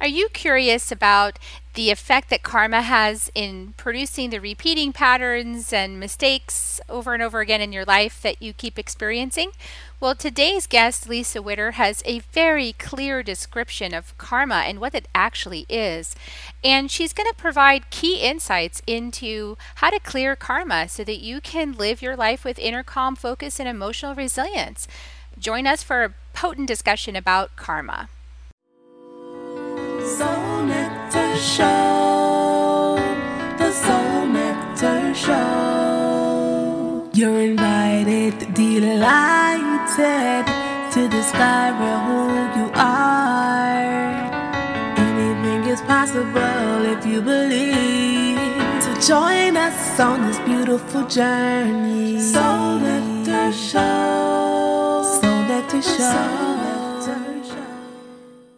[0.00, 1.38] Are you curious about
[1.72, 7.40] the effect that karma has in producing the repeating patterns and mistakes over and over
[7.40, 9.52] again in your life that you keep experiencing?
[9.98, 15.08] Well, today's guest, Lisa Witter, has a very clear description of karma and what it
[15.14, 16.14] actually is.
[16.62, 21.40] And she's going to provide key insights into how to clear karma so that you
[21.40, 24.86] can live your life with inner calm, focus, and emotional resilience.
[25.38, 28.10] Join us for a potent discussion about karma.
[30.06, 32.96] Soul Nectar Show.
[33.58, 37.10] The Soul Nectar Show.
[37.12, 40.46] You're invited, delighted
[40.94, 42.20] to discover who
[42.56, 43.82] you are.
[44.96, 48.38] Anything is possible if you believe.
[48.84, 52.20] So join us on this beautiful journey.
[52.20, 55.02] Soul Nectar Show.
[55.20, 56.55] Soul Nectar Show.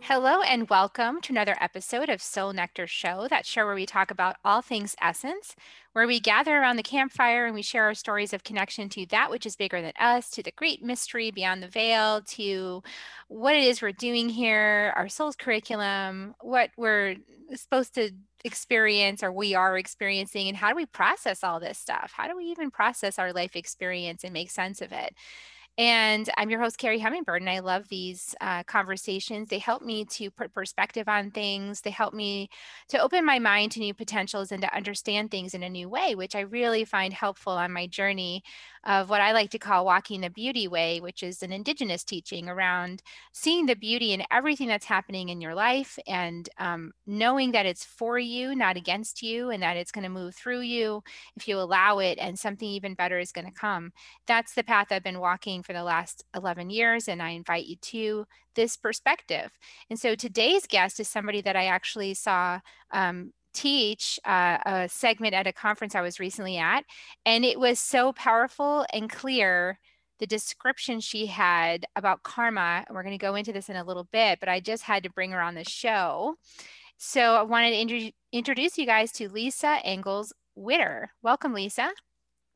[0.08, 4.10] Hello and welcome to another episode of Soul Nectar Show, that show where we talk
[4.10, 5.54] about all things essence,
[5.92, 9.30] where we gather around the campfire and we share our stories of connection to that
[9.30, 12.82] which is bigger than us, to the great mystery beyond the veil, to
[13.28, 17.16] what it is we're doing here, our soul's curriculum, what we're
[17.54, 18.10] supposed to
[18.46, 22.14] experience or we are experiencing, and how do we process all this stuff?
[22.16, 25.14] How do we even process our life experience and make sense of it?
[25.78, 29.48] And I'm your host, Carrie Hummingbird, and I love these uh, conversations.
[29.48, 31.82] They help me to put perspective on things.
[31.82, 32.48] They help me
[32.88, 36.16] to open my mind to new potentials and to understand things in a new way,
[36.16, 38.42] which I really find helpful on my journey
[38.88, 42.48] of what I like to call walking the beauty way, which is an indigenous teaching
[42.48, 47.66] around seeing the beauty in everything that's happening in your life and um, knowing that
[47.66, 51.02] it's for you, not against you, and that it's going to move through you
[51.36, 53.92] if you allow it, and something even better is going to come.
[54.26, 57.76] That's the path I've been walking for the last 11 years, and I invite you
[57.76, 59.52] to this perspective.
[59.90, 65.34] And so today's guest is somebody that I actually saw um, teach uh, a segment
[65.34, 66.84] at a conference I was recently at,
[67.26, 69.78] and it was so powerful and clear
[70.20, 72.84] the description she had about karma.
[72.90, 75.10] We're going to go into this in a little bit, but I just had to
[75.10, 76.36] bring her on the show.
[76.98, 81.10] So I wanted to introduce you guys to Lisa Engels Witter.
[81.22, 81.90] Welcome, Lisa.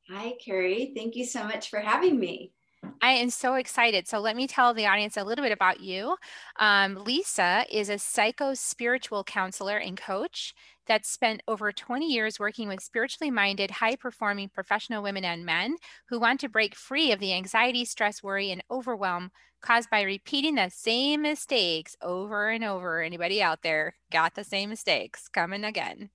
[0.08, 0.92] Hi, Carrie.
[0.96, 2.52] Thank you so much for having me.
[3.00, 4.08] I am so excited.
[4.08, 6.16] So, let me tell the audience a little bit about you.
[6.58, 10.54] Um, Lisa is a psycho spiritual counselor and coach
[10.86, 15.76] that spent over 20 years working with spiritually minded, high performing professional women and men
[16.08, 19.30] who want to break free of the anxiety, stress, worry, and overwhelm
[19.62, 23.00] caused by repeating the same mistakes over and over.
[23.00, 26.10] Anybody out there got the same mistakes coming again?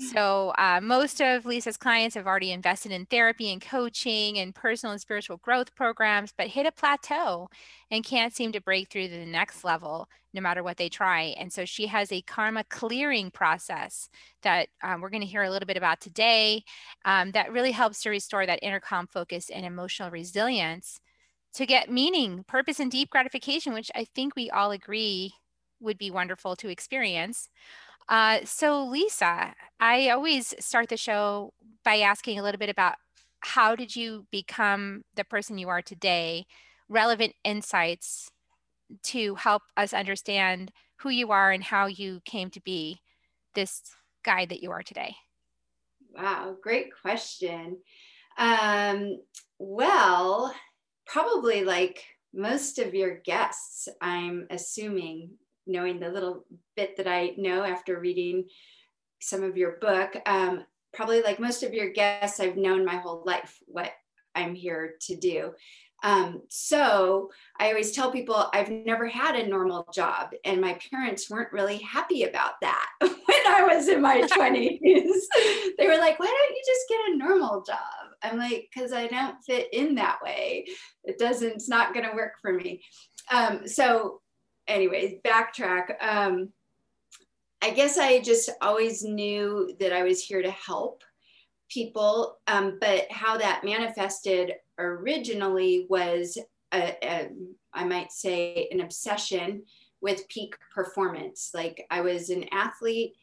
[0.00, 0.12] Mm.
[0.12, 4.92] So, uh, most of Lisa's clients have already invested in therapy and coaching and personal
[4.92, 7.48] and spiritual growth programs, but hit a plateau
[7.90, 11.34] and can't seem to break through to the next level no matter what they try.
[11.38, 14.08] And so, she has a karma clearing process
[14.42, 16.62] that um, we're going to hear a little bit about today
[17.04, 21.00] um, that really helps to restore that inner calm focus and emotional resilience
[21.54, 25.34] to get meaning, purpose, and deep gratification, which I think we all agree
[25.80, 27.48] would be wonderful to experience.
[28.08, 31.52] Uh, so, Lisa, I always start the show
[31.84, 32.94] by asking a little bit about
[33.40, 36.46] how did you become the person you are today,
[36.88, 38.30] relevant insights
[39.02, 43.00] to help us understand who you are and how you came to be
[43.54, 43.82] this
[44.24, 45.14] guide that you are today.
[46.14, 47.78] Wow, great question.
[48.38, 49.18] Um,
[49.58, 50.54] well,
[51.12, 52.02] probably like
[52.32, 55.32] most of your guests, I'm assuming,
[55.66, 58.48] knowing the little bit that I know after reading
[59.20, 60.64] some of your book, um,
[60.94, 63.90] probably like most of your guests, I've known my whole life what
[64.34, 65.52] I'm here to do.
[66.02, 67.30] Um, so
[67.60, 71.76] I always tell people I've never had a normal job, and my parents weren't really
[71.76, 75.20] happy about that when I was in my 20s.
[75.78, 78.01] they were like, Why don't you just get a normal job?
[78.22, 80.66] I'm like, Because I don't fit in that way.
[81.04, 82.82] It doesn't, it's not going to work for me.
[83.30, 84.20] Um, so,
[84.66, 86.02] anyways, backtrack.
[86.02, 86.50] Um,
[87.62, 91.02] I guess I just always knew that I was here to help
[91.70, 96.36] people, um, but how that manifested originally was,
[96.72, 97.28] a, a,
[97.72, 99.62] I might say, an obsession
[100.00, 101.50] with peak performance.
[101.54, 103.14] Like I was an athlete,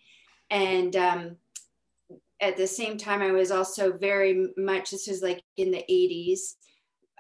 [0.50, 1.35] and um,
[2.41, 6.39] at the same time, I was also very much, this was like in the 80s,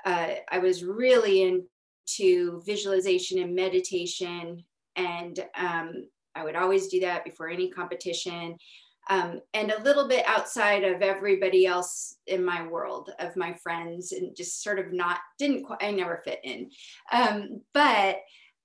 [0.05, 4.63] uh, I was really into visualization and meditation.
[4.95, 8.57] And um, I would always do that before any competition
[9.09, 14.11] um, and a little bit outside of everybody else in my world of my friends
[14.11, 16.69] and just sort of not didn't quite, I never fit in.
[17.11, 18.19] Um, but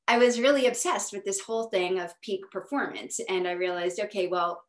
[0.07, 3.21] I was really obsessed with this whole thing of peak performance.
[3.27, 4.63] And I realized, okay, well,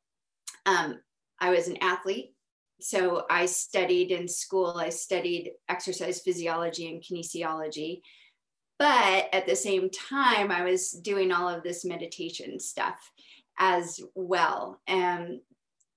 [0.66, 1.00] um,
[1.40, 2.34] I was an athlete.
[2.82, 8.02] So I studied in school, I studied exercise physiology and kinesiology.
[8.78, 13.00] But at the same time, I was doing all of this meditation stuff
[13.58, 14.82] as well.
[14.88, 15.40] And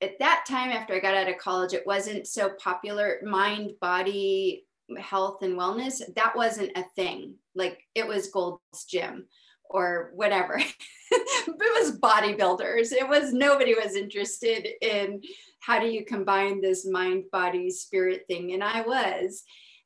[0.00, 3.18] at that time, after I got out of college, it wasn't so popular.
[3.24, 4.64] Mind, body,
[4.96, 7.34] health, and wellness, that wasn't a thing.
[7.56, 9.26] Like it was Gold's Gym
[9.68, 10.62] or whatever.
[11.60, 12.92] it was bodybuilders.
[12.92, 15.20] It was nobody was interested in
[15.60, 18.52] how do you combine this mind, body, spirit thing.
[18.52, 19.42] And I was.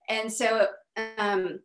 [0.08, 0.66] And so,
[1.18, 1.60] um,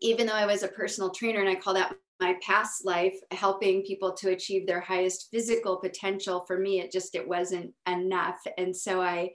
[0.00, 3.82] even though I was a personal trainer and I call that my past life helping
[3.82, 8.74] people to achieve their highest physical potential for me it just it wasn't enough and
[8.76, 9.30] so i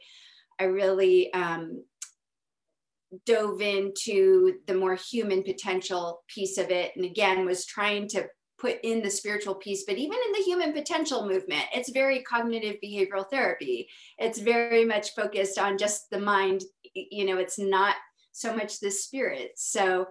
[0.59, 1.83] i really um,
[3.25, 8.25] dove into the more human potential piece of it and again was trying to
[8.59, 12.75] put in the spiritual piece but even in the human potential movement it's very cognitive
[12.83, 16.63] behavioral therapy it's very much focused on just the mind
[16.93, 17.95] you know it's not
[18.31, 20.07] so much the spirit so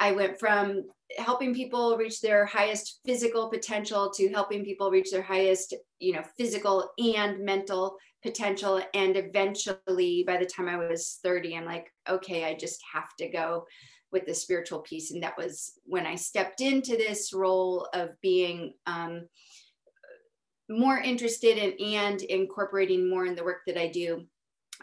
[0.00, 0.84] I went from
[1.18, 6.22] helping people reach their highest physical potential to helping people reach their highest, you know,
[6.38, 8.80] physical and mental potential.
[8.94, 13.28] And eventually, by the time I was 30, I'm like, okay, I just have to
[13.28, 13.66] go
[14.12, 15.10] with the spiritual piece.
[15.10, 19.28] And that was when I stepped into this role of being um,
[20.68, 24.24] more interested in and incorporating more in the work that I do,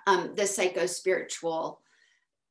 [0.06, 1.82] um, the psycho spiritual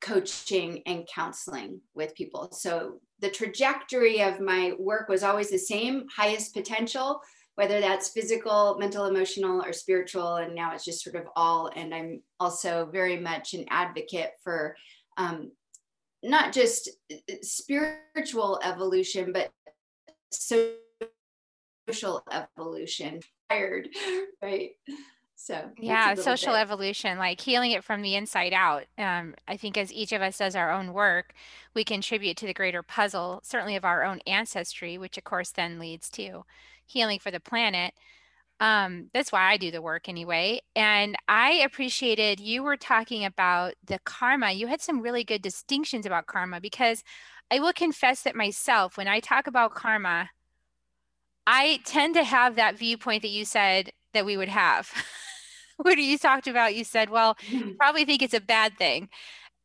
[0.01, 2.51] coaching and counseling with people.
[2.53, 7.21] So the trajectory of my work was always the same highest potential,
[7.55, 10.37] whether that's physical, mental, emotional, or spiritual.
[10.37, 11.71] And now it's just sort of all.
[11.75, 14.77] And I'm also very much an advocate for
[15.17, 15.51] um,
[16.27, 19.51] not just uh, spiritual evolution, but
[20.31, 20.77] social
[22.31, 23.21] evolution.
[23.49, 23.89] Tired,
[24.43, 24.71] right?
[25.37, 26.63] So yeah, social bit.
[26.63, 28.85] evolution, like healing it from the inside out.
[28.99, 31.35] Um, I think as each of us does our own work,
[31.75, 35.79] we contribute to the greater puzzle, certainly of our own ancestry, which of course then
[35.79, 36.45] leads to
[36.87, 37.95] healing for the planet.
[38.59, 40.61] Um, that's why I do the work anyway.
[40.75, 44.53] And I appreciated you were talking about the karma.
[44.53, 47.05] You had some really good distinctions about karma because
[47.51, 50.31] I will confess that myself, when I talk about karma,
[51.47, 54.91] I tend to have that viewpoint that you said that we would have.
[55.77, 59.09] what you talked about, you said, well, you probably think it's a bad thing.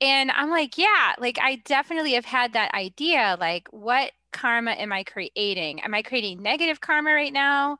[0.02, 3.38] And I'm like, yeah, like I definitely have had that idea.
[3.40, 5.82] Like, what karma am I creating?
[5.82, 7.78] Am I creating negative karma right now?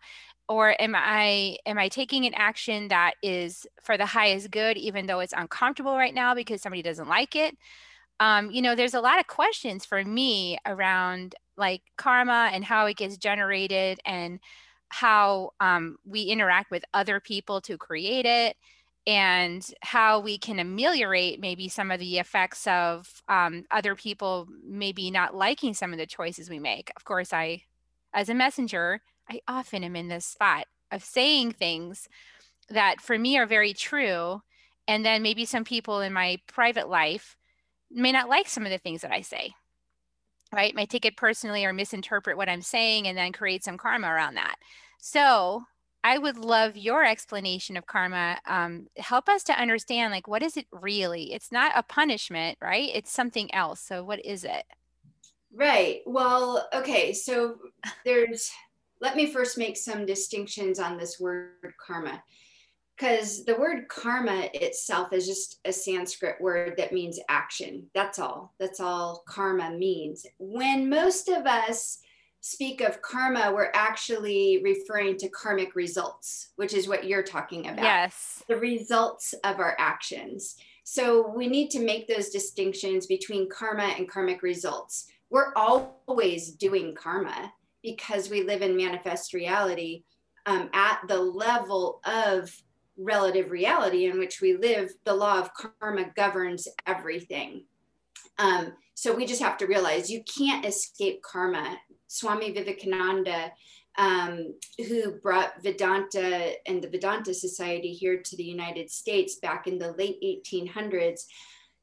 [0.52, 5.06] Or am I am I taking an action that is for the highest good, even
[5.06, 7.58] though it's uncomfortable right now because somebody doesn't like it?
[8.20, 12.86] Um, you know, there's a lot of questions for me around like karma and how
[12.88, 14.42] it gets generated and
[14.90, 18.58] how um, we interact with other people to create it
[19.08, 25.12] and how we can ameliorate maybe some of the effects of um, other people maybe
[25.12, 26.92] not liking some of the choices we make.
[26.98, 27.64] Of course, I,
[28.14, 29.02] as a messenger,
[29.32, 32.10] I often am in this spot of saying things
[32.70, 34.42] that for me are very true.
[34.88, 37.38] And then maybe some people in my private life
[37.90, 39.54] may not like some of the things that I say,
[40.54, 40.76] right?
[40.76, 44.36] May take it personally or misinterpret what I'm saying and then create some karma around
[44.36, 44.56] that.
[45.00, 45.64] So
[46.04, 48.38] I would love your explanation of karma.
[48.46, 51.32] Um, help us to understand, like, what is it really?
[51.32, 52.90] It's not a punishment, right?
[52.94, 53.80] It's something else.
[53.82, 54.64] So, what is it?
[55.54, 56.02] Right.
[56.08, 57.14] Well, okay.
[57.14, 57.58] So,
[58.04, 58.50] there's,
[59.02, 62.24] let me first make some distinctions on this word karma.
[62.96, 67.88] Because the word karma itself is just a Sanskrit word that means action.
[67.96, 68.54] That's all.
[68.60, 70.28] That's all karma means.
[70.38, 71.98] When most of us,
[72.42, 77.84] speak of karma, we're actually referring to karmic results, which is what you're talking about.
[77.84, 78.44] Yes.
[78.48, 80.58] The results of our actions.
[80.84, 85.08] So we need to make those distinctions between karma and karmic results.
[85.32, 87.52] We're always doing karma
[87.84, 90.04] because we live in manifest reality
[90.46, 92.52] um, at the level of
[92.98, 94.92] relative reality in which we live.
[95.06, 97.66] The law of karma governs everything.
[98.38, 101.78] Um, so we just have to realize you can't escape karma.
[102.08, 103.52] Swami Vivekananda,
[103.98, 109.78] um, who brought Vedanta and the Vedanta Society here to the United States back in
[109.78, 111.22] the late 1800s,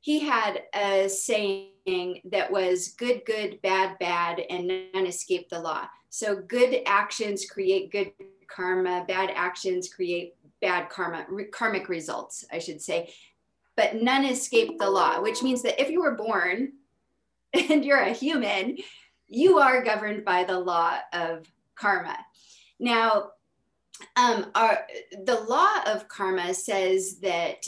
[0.00, 5.86] he had a saying that was good, good, bad, bad, and none escape the law.
[6.10, 8.12] So good actions create good
[8.48, 13.12] karma, bad actions create bad karma, re- karmic results, I should say.
[13.76, 16.72] But none escape the law, which means that if you were born
[17.52, 18.78] and you're a human,
[19.28, 22.16] you are governed by the law of karma.
[22.80, 23.30] Now,
[24.16, 24.86] um, our,
[25.24, 27.64] the law of karma says that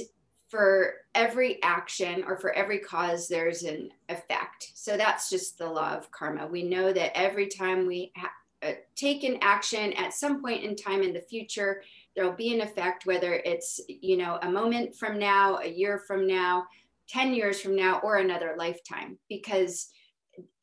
[0.50, 4.72] for every action or for every cause, there's an effect.
[4.74, 6.46] So that's just the law of karma.
[6.48, 10.74] We know that every time we ha- uh, take an action at some point in
[10.74, 11.82] time in the future,
[12.14, 16.26] there'll be an effect, whether it's, you know, a moment from now, a year from
[16.26, 16.66] now,
[17.08, 19.18] 10 years from now, or another lifetime.
[19.28, 19.88] Because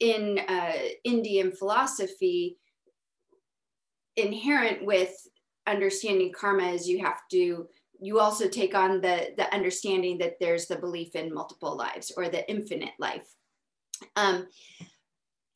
[0.01, 0.73] in uh,
[1.05, 2.57] Indian philosophy,
[4.17, 5.15] inherent with
[5.65, 7.67] understanding karma is you have to
[7.99, 12.29] you also take on the the understanding that there's the belief in multiple lives or
[12.29, 13.35] the infinite life.
[14.15, 14.47] Um,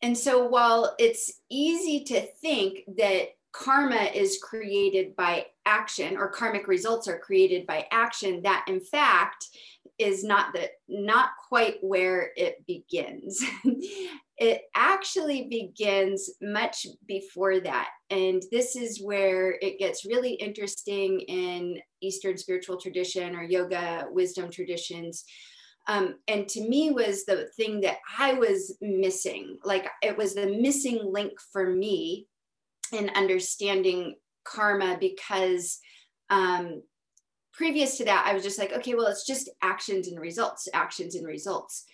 [0.01, 6.67] and so while it's easy to think that karma is created by action or karmic
[6.67, 9.48] results are created by action that in fact
[10.00, 13.43] is not the not quite where it begins
[14.41, 21.79] it actually begins much before that and this is where it gets really interesting in
[22.01, 25.24] eastern spiritual tradition or yoga wisdom traditions
[25.88, 30.48] um, and to me was the thing that i was missing like it was the
[30.60, 32.27] missing link for me
[32.91, 35.79] in understanding karma because
[36.31, 36.81] um,
[37.53, 41.15] previous to that, I was just like, okay, well, it's just actions and results, actions
[41.15, 41.86] and results.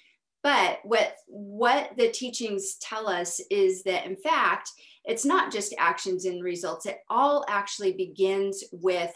[0.44, 4.72] But what what the teachings tell us is that in fact,
[5.04, 6.86] it's not just actions and results.
[6.86, 9.14] It all actually begins with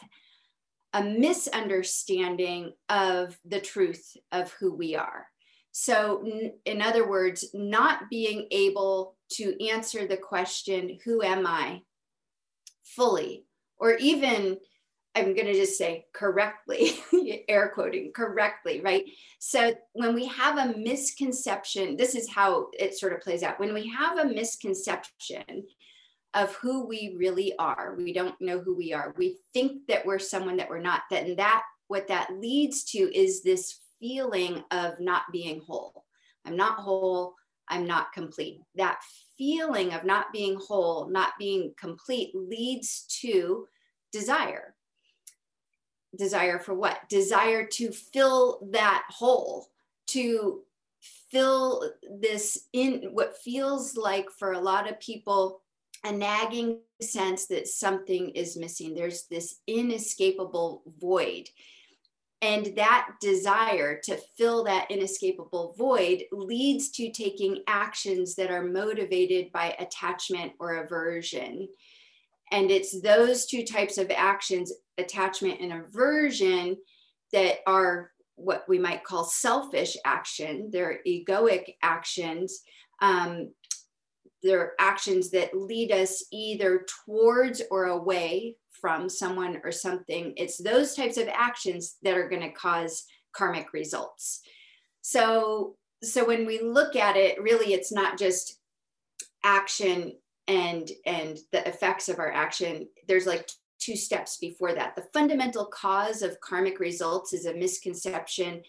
[0.94, 5.28] a misunderstanding of the truth of who we are.
[5.72, 6.26] So,
[6.66, 11.82] in other words, not being able to answer the question, Who am I?
[12.96, 13.46] fully,
[13.78, 14.58] or even
[15.14, 17.00] I'm going to just say correctly,
[17.50, 19.04] air quoting correctly, right?
[19.40, 23.60] So when we have a misconception, this is how it sort of plays out.
[23.60, 25.66] When we have a misconception
[26.34, 29.14] of who we really are, we don't know who we are.
[29.18, 31.02] We think that we're someone that we're not.
[31.10, 36.06] That that what that leads to is this feeling of not being whole.
[36.46, 37.36] I'm not whole.
[37.68, 38.62] I'm not complete.
[38.76, 39.02] That
[39.38, 43.68] feeling of not being whole, not being complete leads to
[44.14, 44.74] desire
[46.18, 47.08] desire for what?
[47.10, 49.68] Desire to fill that hole,
[50.08, 50.62] to
[51.32, 55.62] fill this in what feels like for a lot of people
[56.04, 58.94] a nagging sense that something is missing.
[58.94, 61.48] There's this inescapable void.
[62.42, 69.52] And that desire to fill that inescapable void leads to taking actions that are motivated
[69.52, 71.68] by attachment or aversion.
[72.52, 76.78] And it's those two types of actions, attachment and aversion,
[77.34, 80.70] that are what we might call selfish action.
[80.72, 82.62] They're egoic actions.
[83.02, 83.52] Um,
[84.44, 90.34] they're actions that lead us either towards or away from someone or something.
[90.38, 93.04] It's those types of actions that are going to cause
[93.36, 94.42] karmic results.
[95.02, 98.58] So, so when we look at it, really, it's not just
[99.44, 100.14] action
[100.48, 103.48] and and the effects of our action there's like
[103.82, 104.96] two steps before that.
[104.96, 108.62] The fundamental cause of karmic results is a misconception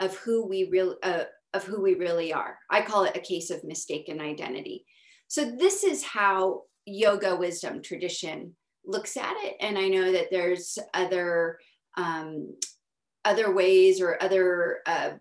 [0.00, 2.58] of who we real uh, of who we really are.
[2.68, 4.84] I call it a case of mistaken identity.
[5.28, 9.56] So this is how yoga wisdom tradition looks at it.
[9.60, 11.58] And i know that there's other
[11.96, 12.54] um,
[13.24, 15.12] other ways or other uh,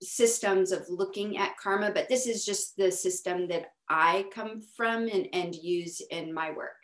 [0.00, 5.08] systems of looking at karma, but this is just the system that I come from
[5.08, 6.83] and, and use in my work.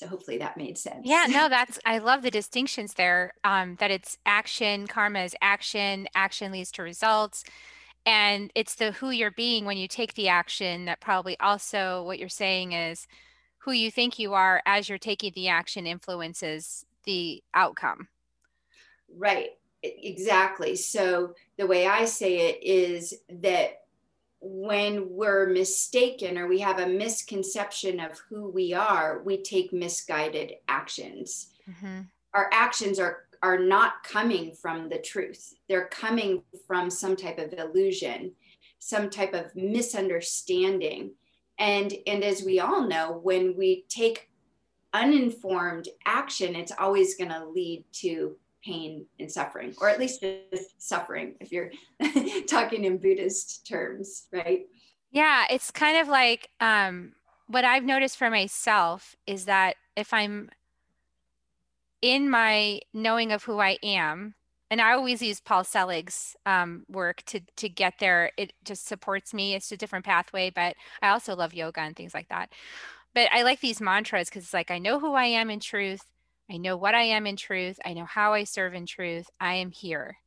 [0.00, 1.02] So hopefully that made sense.
[1.04, 3.34] Yeah, no, that's I love the distinctions there.
[3.44, 7.44] Um, that it's action, karma is action, action leads to results.
[8.06, 12.18] And it's the who you're being when you take the action that probably also what
[12.18, 13.06] you're saying is
[13.58, 18.08] who you think you are as you're taking the action influences the outcome.
[19.14, 19.50] Right.
[19.82, 20.76] Exactly.
[20.76, 23.82] So the way I say it is that
[24.40, 30.54] when we're mistaken or we have a misconception of who we are, we take misguided
[30.68, 31.50] actions.
[31.68, 32.02] Mm-hmm.
[32.34, 35.54] Our actions are are not coming from the truth.
[35.68, 38.32] They're coming from some type of illusion,
[38.78, 41.12] some type of misunderstanding.
[41.58, 44.30] And and as we all know, when we take
[44.92, 50.24] uninformed action, it's always going to lead to pain and suffering, or at least
[50.78, 51.70] suffering if you're
[52.46, 54.66] talking in Buddhist terms, right?
[55.10, 57.12] Yeah, it's kind of like um,
[57.48, 60.50] what I've noticed for myself is that if I'm
[62.02, 64.34] in my knowing of who I am,
[64.70, 68.30] and I always use Paul Selig's um, work to to get there.
[68.36, 69.54] It just supports me.
[69.54, 72.52] It's a different pathway, but I also love yoga and things like that.
[73.14, 76.04] But I like these mantras because it's like I know who I am in truth.
[76.50, 77.78] I know what I am in truth.
[77.84, 79.30] I know how I serve in truth.
[79.40, 80.18] I am here.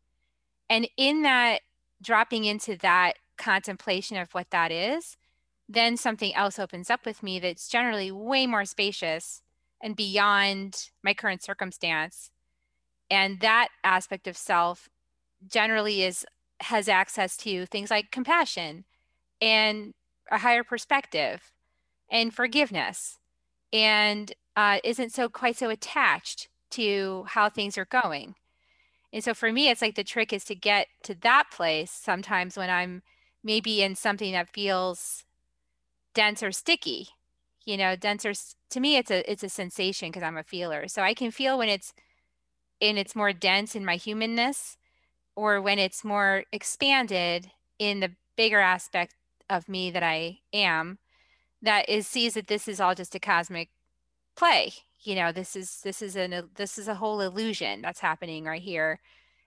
[0.70, 1.62] And in that,
[2.02, 5.18] dropping into that contemplation of what that is,
[5.68, 9.42] then something else opens up with me that's generally way more spacious
[9.82, 12.30] and beyond my current circumstance
[13.14, 14.90] and that aspect of self
[15.48, 16.26] generally is
[16.62, 18.86] has access to things like compassion
[19.42, 19.94] and
[20.32, 21.52] a higher perspective
[22.10, 23.20] and forgiveness
[23.72, 28.36] and uh, isn't so quite so attached to how things are going.
[29.12, 32.58] And so for me it's like the trick is to get to that place sometimes
[32.58, 33.04] when i'm
[33.44, 35.24] maybe in something that feels
[36.16, 37.10] dense or sticky
[37.64, 38.34] you know dense or
[38.70, 40.88] to me it's a it's a sensation because i'm a feeler.
[40.88, 41.94] So i can feel when it's
[42.82, 44.78] and it's more dense in my humanness
[45.36, 49.16] or when it's more expanded in the bigger aspect
[49.50, 50.98] of me that I am
[51.62, 53.70] that is sees that this is all just a cosmic
[54.36, 58.46] play you know this is this is an this is a whole illusion that's happening
[58.46, 59.00] right here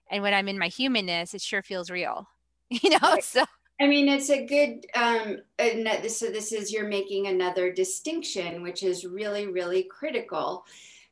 [0.09, 2.27] and when i'm in my humanness it sure feels real
[2.69, 3.23] you know right.
[3.23, 3.45] so
[3.79, 4.87] I mean, it's a good.
[4.95, 5.37] Um,
[6.09, 10.65] so this is you're making another distinction, which is really, really critical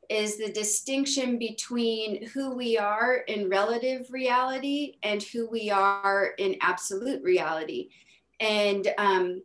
[0.10, 6.56] is the distinction between who we are in relative reality and who we are in
[6.62, 7.90] absolute reality.
[8.40, 9.42] And um,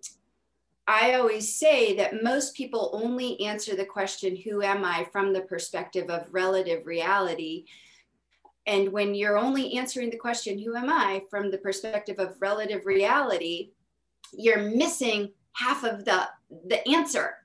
[0.90, 5.42] I always say that most people only answer the question, Who am I, from the
[5.42, 7.66] perspective of relative reality.
[8.66, 12.87] And when you're only answering the question, Who am I, from the perspective of relative
[12.87, 13.70] reality,
[14.32, 16.28] you're missing half of the,
[16.66, 17.37] the answer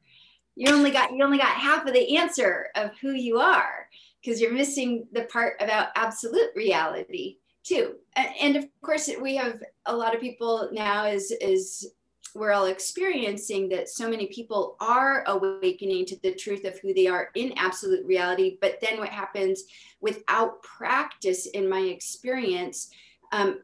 [0.56, 3.88] you only got you only got half of the answer of who you are
[4.22, 9.62] because you're missing the part about absolute reality too and, and of course we have
[9.86, 11.92] a lot of people now is is
[12.36, 17.08] we're all experiencing that so many people are awakening to the truth of who they
[17.08, 19.64] are in absolute reality but then what happens
[20.02, 22.90] without practice in my experience
[23.32, 23.60] um,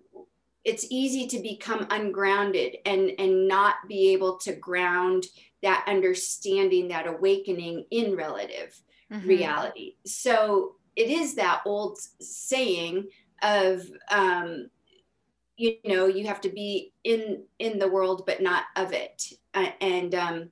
[0.63, 5.26] it's easy to become ungrounded and and not be able to ground
[5.62, 8.80] that understanding, that awakening in relative
[9.12, 9.28] mm-hmm.
[9.28, 9.96] reality.
[10.06, 13.08] So it is that old saying
[13.41, 14.69] of, um,
[15.58, 19.68] you know, you have to be in in the world but not of it, uh,
[19.80, 20.52] and um,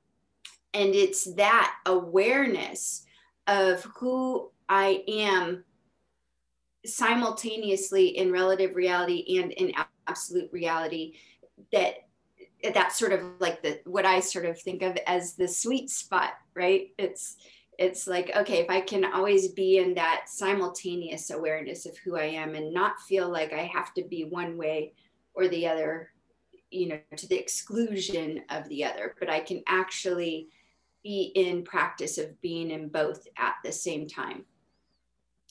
[0.74, 3.06] and it's that awareness
[3.48, 5.64] of who I am
[6.86, 9.74] simultaneously in relative reality and in
[10.08, 11.16] absolute reality
[11.72, 11.96] that
[12.74, 16.34] that's sort of like the what I sort of think of as the sweet spot,
[16.54, 16.92] right?
[16.98, 17.38] It's
[17.80, 22.26] it's like okay, if I can always be in that simultaneous awareness of who I
[22.26, 24.94] am and not feel like I have to be one way
[25.34, 26.12] or the other,
[26.70, 30.50] you know, to the exclusion of the other, but I can actually
[31.04, 34.44] be in practice of being in both at the same time.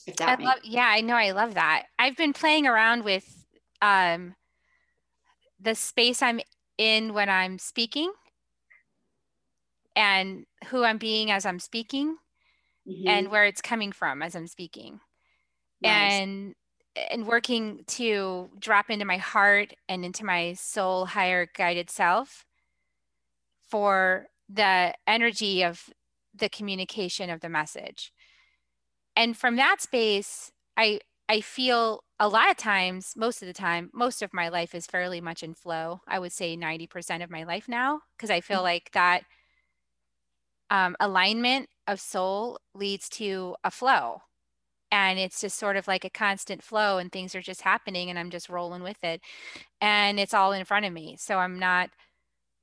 [0.05, 1.87] If that I love, yeah, I know I love that.
[1.97, 3.43] I've been playing around with
[3.81, 4.35] um
[5.59, 6.41] the space I'm
[6.77, 8.13] in when I'm speaking
[9.99, 12.15] and who I'm being as I'm speaking
[12.87, 13.07] mm-hmm.
[13.07, 15.01] and where it's coming from as I'm speaking.
[15.81, 16.13] Nice.
[16.13, 16.55] And
[17.11, 22.45] and working to drop into my heart and into my soul higher guided self
[23.69, 25.89] for the energy of
[26.33, 28.11] the communication of the message.
[29.15, 33.91] And from that space, I I feel a lot of times, most of the time,
[33.93, 36.01] most of my life is fairly much in flow.
[36.07, 38.63] I would say 90% of my life now, because I feel mm-hmm.
[38.63, 39.23] like that
[40.69, 44.21] um, alignment of soul leads to a flow.
[44.91, 48.17] And it's just sort of like a constant flow, and things are just happening, and
[48.17, 49.21] I'm just rolling with it.
[49.81, 51.15] And it's all in front of me.
[51.19, 51.91] So I'm not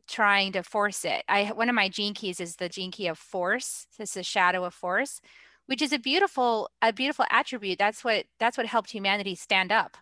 [0.09, 1.23] trying to force it.
[1.29, 3.87] I one of my gene keys is the gene key of force.
[3.99, 5.21] This is the shadow of force
[5.66, 9.97] which is a beautiful a beautiful attribute that's what that's what helped humanity stand up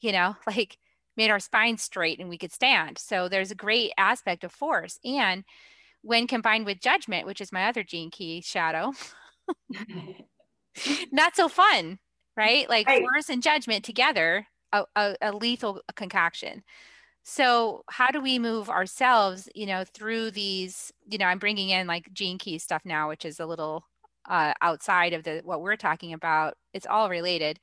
[0.00, 0.78] you know like
[1.16, 4.98] made our spine straight and we could stand so there's a great aspect of force
[5.04, 5.44] and
[6.02, 8.92] when combined with judgment which is my other gene key shadow
[11.12, 11.98] not so fun
[12.36, 13.00] right like right.
[13.00, 16.62] force and judgment together a, a, a lethal concoction
[17.24, 21.86] so how do we move ourselves you know through these you know i'm bringing in
[21.86, 23.84] like gene key stuff now which is a little
[24.28, 26.54] uh, outside of the what we're talking about.
[26.74, 27.58] It's all related,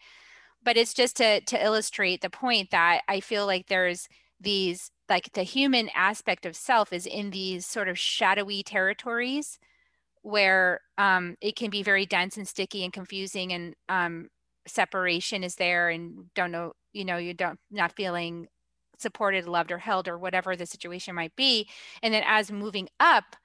[0.63, 4.07] but it's just to to illustrate the point that I feel like there's
[4.39, 9.59] these like the human aspect of self is in these sort of shadowy territories
[10.21, 14.27] where um, it can be very dense and sticky and confusing and um,
[14.67, 18.47] separation is there and don't know you know you don't not feeling
[18.97, 21.67] supported loved or held or whatever the situation might be.
[22.01, 23.35] And then as moving up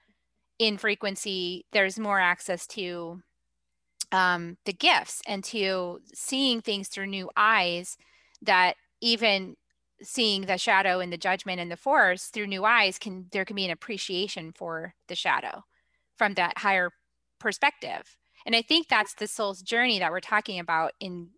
[0.59, 3.22] in frequency there's more access to
[4.12, 7.96] um, the gifts and to seeing things through new eyes
[8.42, 9.57] that even
[10.03, 13.57] seeing the shadow and the judgment and the force through new eyes can there can
[13.57, 15.65] be an appreciation for the shadow
[16.17, 16.91] from that higher
[17.39, 18.17] perspective.
[18.47, 21.31] And i think that's the soul's journey that we're talking about in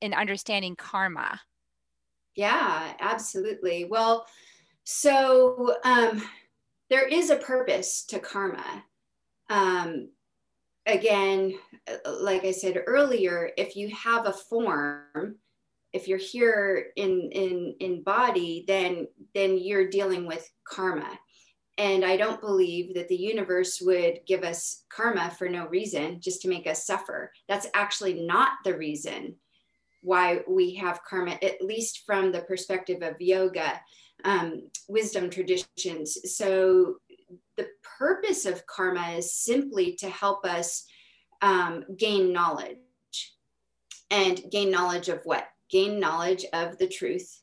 [0.00, 1.40] in understanding karma.
[2.34, 3.84] Yeah absolutely.
[3.84, 4.26] Well
[4.84, 6.22] so um
[6.90, 8.84] there is a purpose to karma.
[9.48, 10.10] Um
[10.86, 11.54] again
[12.06, 15.36] like i said earlier if you have a form
[15.92, 21.18] if you're here in in in body then then you're dealing with karma.
[21.78, 26.42] And i don't believe that the universe would give us karma for no reason just
[26.42, 27.32] to make us suffer.
[27.48, 29.36] That's actually not the reason
[30.02, 33.80] why we have karma at least from the perspective of yoga
[34.24, 36.36] um, wisdom traditions.
[36.36, 36.96] So
[37.56, 40.84] the purpose of karma is simply to help us
[41.40, 42.76] um, gain knowledge.
[44.10, 47.40] And gain knowledge of what gain knowledge of the truth.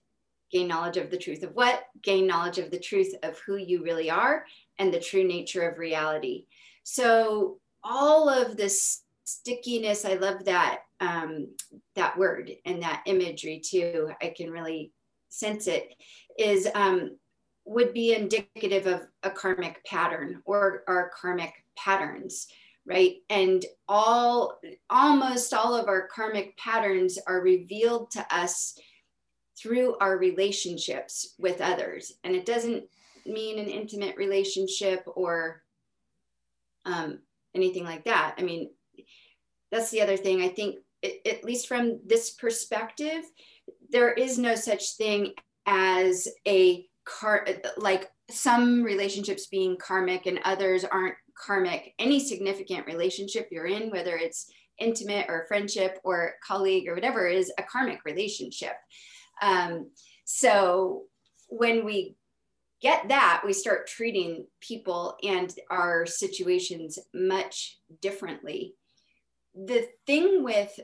[0.52, 1.84] Gain knowledge of the truth of what?
[2.02, 4.46] Gain knowledge of the truth of who you really are
[4.78, 6.46] and the true nature of reality.
[6.84, 11.50] So, all of this stickiness, I love that um,
[11.96, 14.12] that word and that imagery too.
[14.22, 14.92] I can really
[15.30, 15.94] sense it.
[16.38, 17.18] Is um,
[17.66, 22.48] would be indicative of a karmic pattern or our karmic patterns
[22.90, 23.18] right?
[23.30, 28.78] And all almost all of our karmic patterns are revealed to us
[29.58, 32.14] through our relationships with others.
[32.24, 32.86] And it doesn't
[33.26, 35.62] mean an intimate relationship or
[36.86, 37.20] um,
[37.54, 38.36] anything like that.
[38.38, 38.72] I mean
[39.72, 40.42] that's the other thing.
[40.42, 43.24] I think it, at least from this perspective
[43.92, 45.34] there is no such thing
[45.68, 47.46] as a car
[47.78, 54.16] like some relationships being karmic and others aren't karmic, any significant relationship you're in, whether
[54.16, 58.76] it's intimate or friendship or colleague or whatever, is a karmic relationship.
[59.42, 59.92] Um,
[60.26, 61.04] so
[61.48, 62.16] when we
[62.82, 68.76] get that, we start treating people and our situations much differently.
[69.56, 70.80] The thing with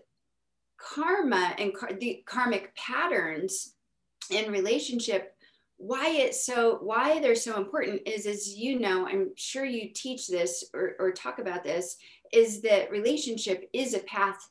[0.77, 3.73] karma and car- the karmic patterns
[4.29, 5.34] in relationship
[5.77, 10.27] why it's so why they're so important is as you know i'm sure you teach
[10.27, 11.97] this or, or talk about this
[12.31, 14.49] is that relationship is a path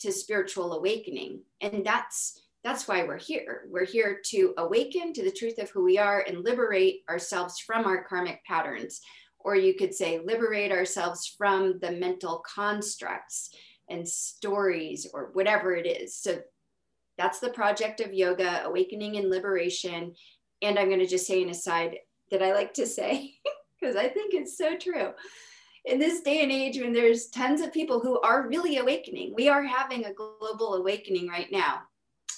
[0.00, 1.40] to spiritual awakening.
[1.60, 3.68] And that's that's why we're here.
[3.70, 7.86] We're here to awaken to the truth of who we are and liberate ourselves from
[7.86, 9.00] our karmic patterns.
[9.38, 13.54] Or you could say liberate ourselves from the mental constructs
[13.88, 16.16] and stories or whatever it is.
[16.16, 16.40] So
[17.16, 20.14] that's the project of yoga awakening and liberation
[20.62, 21.98] and I'm going to just say an aside
[22.30, 23.34] that I like to say
[23.80, 25.10] because I think it's so true.
[25.84, 29.48] In this day and age, when there's tons of people who are really awakening, we
[29.48, 31.82] are having a global awakening right now.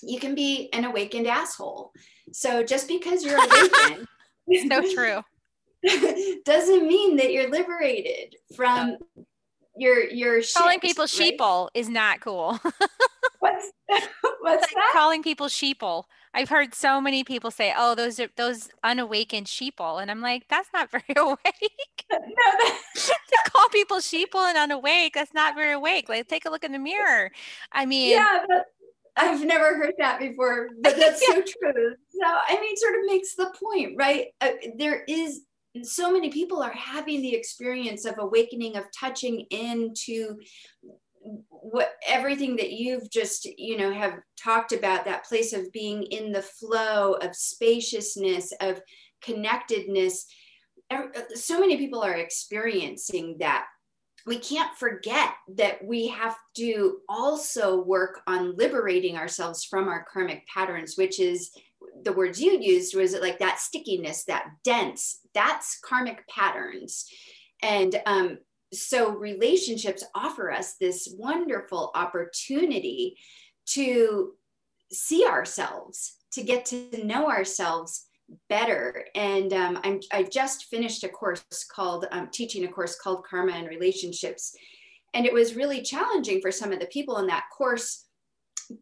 [0.02, 1.92] You can be an awakened asshole.
[2.32, 4.06] So just because you're awakened,
[4.70, 5.22] so true,
[6.44, 8.98] doesn't mean that you're liberated from
[9.76, 11.10] your your calling people right?
[11.10, 12.58] sheeple is not cool.
[13.86, 14.06] what's
[14.40, 14.90] what's like that?
[14.92, 16.04] Calling people sheeple.
[16.32, 20.46] I've heard so many people say, "Oh, those are those unawakened sheeple," and I'm like,
[20.48, 26.08] "That's not very awake." no, to call people sheeple and unawake, that's not very awake.
[26.08, 27.30] Like, take a look in the mirror.
[27.72, 28.66] I mean, yeah, but
[29.16, 31.34] I've never heard that before, but that's yeah.
[31.34, 31.94] so true.
[32.10, 34.28] So, I mean, sort of makes the point, right?
[34.40, 35.42] Uh, there is
[35.82, 40.38] so many people are having the experience of awakening, of touching into
[41.62, 46.32] what everything that you've just you know have talked about that place of being in
[46.32, 48.80] the flow of spaciousness of
[49.22, 50.26] connectedness.
[51.34, 53.66] So many people are experiencing that.
[54.26, 60.46] We can't forget that we have to also work on liberating ourselves from our karmic
[60.46, 61.50] patterns which is
[62.04, 67.06] the words you used was it like that stickiness that dense that's karmic patterns.
[67.62, 68.38] And um,
[68.72, 73.16] so relationships offer us this wonderful opportunity
[73.66, 74.32] to
[74.92, 78.06] see ourselves to get to know ourselves
[78.48, 79.06] better.
[79.14, 83.52] And um, I'm, i just finished a course called um, teaching a course called karma
[83.52, 84.54] and relationships.
[85.14, 88.06] And it was really challenging for some of the people in that course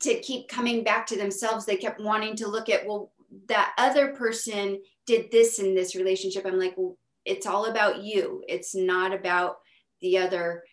[0.00, 1.64] to keep coming back to themselves.
[1.64, 3.12] They kept wanting to look at well
[3.48, 6.44] that other person did this in this relationship.
[6.44, 8.42] I'm like well it's all about you.
[8.48, 9.58] It's not about
[10.00, 10.64] the other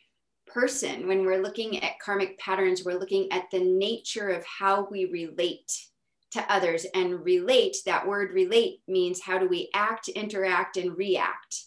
[0.47, 1.07] person.
[1.07, 5.71] When we're looking at karmic patterns, we're looking at the nature of how we relate
[6.31, 6.85] to others.
[6.93, 11.63] And relate, that word relate means how do we act, interact, and react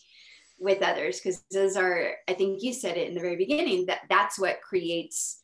[0.58, 1.20] with others?
[1.20, 4.62] Because those are, I think you said it in the very beginning, that that's what
[4.62, 5.40] creates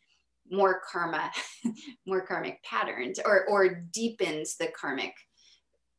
[0.50, 1.30] more karma,
[2.06, 5.14] more karmic patterns, or or deepens the karmic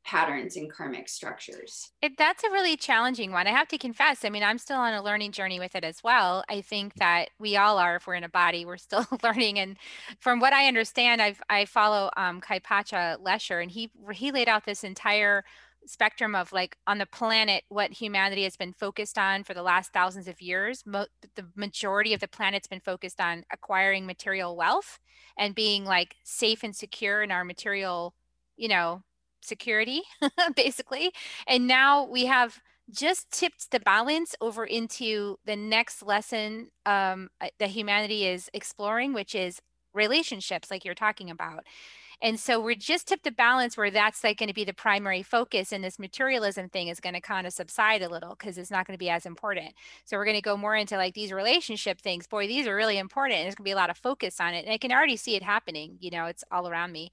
[0.05, 1.91] patterns and karmic structures.
[2.01, 3.47] It, that's a really challenging one.
[3.47, 4.23] I have to confess.
[4.23, 6.43] I mean, I'm still on a learning journey with it as well.
[6.47, 7.95] I think that we all are.
[7.95, 9.57] If we're in a body, we're still learning.
[9.57, 9.77] And
[10.19, 14.65] from what I understand, I've I follow um, Kaypacha Lescher, and he he laid out
[14.65, 15.43] this entire
[15.87, 19.93] spectrum of like on the planet what humanity has been focused on for the last
[19.93, 24.97] thousands of years Mo- the majority of the planet's been focused on acquiring material wealth
[25.37, 28.15] and being like safe and secure in our material
[28.57, 29.03] you know
[29.45, 30.01] security,
[30.55, 31.11] basically.
[31.47, 32.59] And now we have
[32.91, 39.13] just tipped the balance over into the next lesson um, uh, that humanity is exploring,
[39.13, 39.59] which is
[39.93, 41.65] relationships, like you're talking about.
[42.21, 45.21] And so we're just tipped the balance where that's like going to be the primary
[45.21, 48.71] focus, and this materialism thing is going to kind of subside a little because it's
[48.71, 49.73] not going to be as important.
[50.05, 52.27] So we're going to go more into like these relationship things.
[52.27, 53.41] Boy, these are really important.
[53.41, 55.35] There's going to be a lot of focus on it, and I can already see
[55.35, 55.97] it happening.
[55.99, 57.11] You know, it's all around me.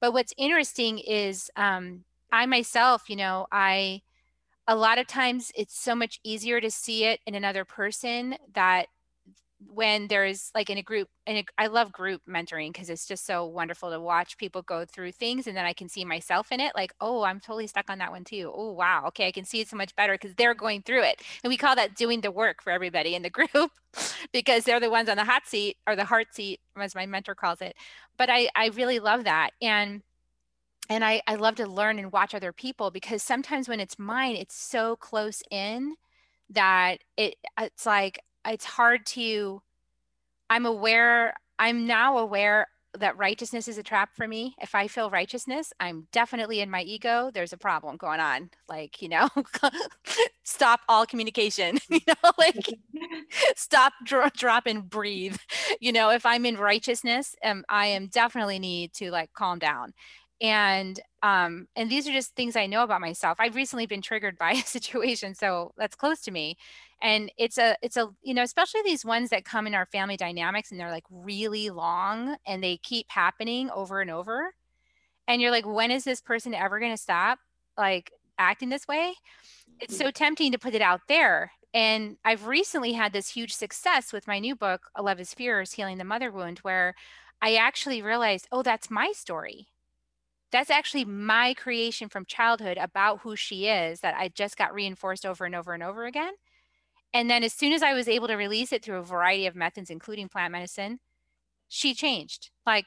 [0.00, 4.02] But what's interesting is um, I myself, you know, I
[4.66, 8.86] a lot of times it's so much easier to see it in another person that
[9.66, 13.44] when there's like in a group and I love group mentoring because it's just so
[13.44, 16.72] wonderful to watch people go through things and then I can see myself in it
[16.76, 18.52] like oh I'm totally stuck on that one too.
[18.54, 21.22] Oh wow okay I can see it so much better because they're going through it.
[21.42, 23.72] And we call that doing the work for everybody in the group
[24.32, 27.34] because they're the ones on the hot seat or the heart seat as my mentor
[27.34, 27.74] calls it.
[28.16, 30.02] But I I really love that and
[30.90, 34.36] and I, I love to learn and watch other people because sometimes when it's mine
[34.36, 35.96] it's so close in
[36.50, 39.62] that it it's like it's hard to
[40.50, 42.66] i'm aware i'm now aware
[42.98, 44.54] that righteousness is a trap for me.
[44.60, 47.30] If i feel righteousness i'm definitely in my ego.
[47.32, 48.50] There's a problem going on.
[48.68, 49.28] Like you know
[50.42, 52.56] stop all communication you know like
[53.56, 55.36] stop dro- drop and breathe.
[55.80, 59.92] You know if i'm in righteousness um, i am definitely need to like calm down.
[60.40, 63.38] And um and these are just things i know about myself.
[63.40, 66.56] I've recently been triggered by a situation so that's close to me
[67.00, 70.16] and it's a it's a you know especially these ones that come in our family
[70.16, 74.54] dynamics and they're like really long and they keep happening over and over
[75.26, 77.38] and you're like when is this person ever going to stop
[77.76, 79.14] like acting this way
[79.80, 79.98] it's mm.
[79.98, 84.26] so tempting to put it out there and i've recently had this huge success with
[84.26, 86.94] my new book "Love Is Fierce healing the mother wound where
[87.42, 89.68] i actually realized oh that's my story
[90.50, 95.26] that's actually my creation from childhood about who she is that I just got reinforced
[95.26, 96.32] over and over and over again.
[97.14, 99.56] And then as soon as I was able to release it through a variety of
[99.56, 101.00] methods, including plant medicine,
[101.68, 102.50] she changed.
[102.66, 102.86] Like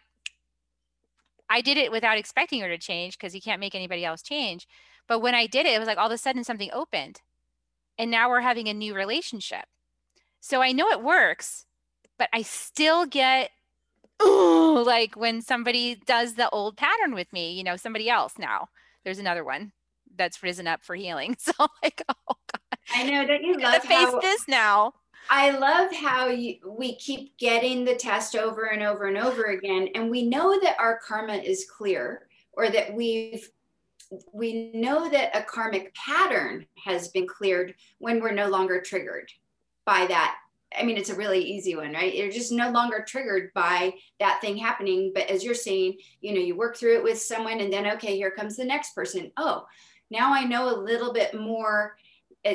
[1.50, 4.68] I did it without expecting her to change because you can't make anybody else change.
[5.08, 7.22] But when I did it, it was like all of a sudden something opened.
[7.98, 9.66] And now we're having a new relationship.
[10.40, 11.66] So I know it works,
[12.18, 13.52] but I still get
[14.24, 18.70] ooh, like when somebody does the old pattern with me, you know, somebody else now.
[19.04, 19.74] There's another one
[20.16, 21.36] that's risen up for healing.
[21.40, 22.36] So like, oh.
[22.93, 24.93] I know that you love face how, this now.
[25.30, 29.89] I love how you, we keep getting the test over and over and over again.
[29.95, 33.49] And we know that our karma is clear or that we've
[34.34, 39.32] we know that a karmic pattern has been cleared when we're no longer triggered
[39.86, 40.36] by that
[40.77, 42.13] I mean, it's a really easy one, right?
[42.13, 45.12] You're just no longer triggered by that thing happening.
[45.13, 48.15] But as you're saying, you know, you work through it with someone and then, okay,
[48.15, 49.32] here comes the next person.
[49.38, 49.65] Oh,
[50.10, 51.97] now I know a little bit more.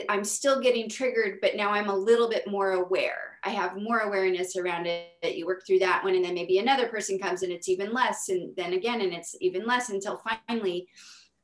[0.08, 3.38] I'm still getting triggered, but now I'm a little bit more aware.
[3.44, 5.36] I have more awareness around it.
[5.36, 8.28] You work through that one, and then maybe another person comes and it's even less.
[8.28, 10.88] And then again, and it's even less until finally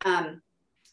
[0.05, 0.43] um,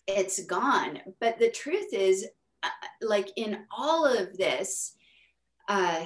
[0.07, 0.99] it's gone.
[1.19, 2.27] But the truth is,
[2.61, 2.69] uh,
[3.01, 4.93] like in all of this,
[5.67, 6.05] uh,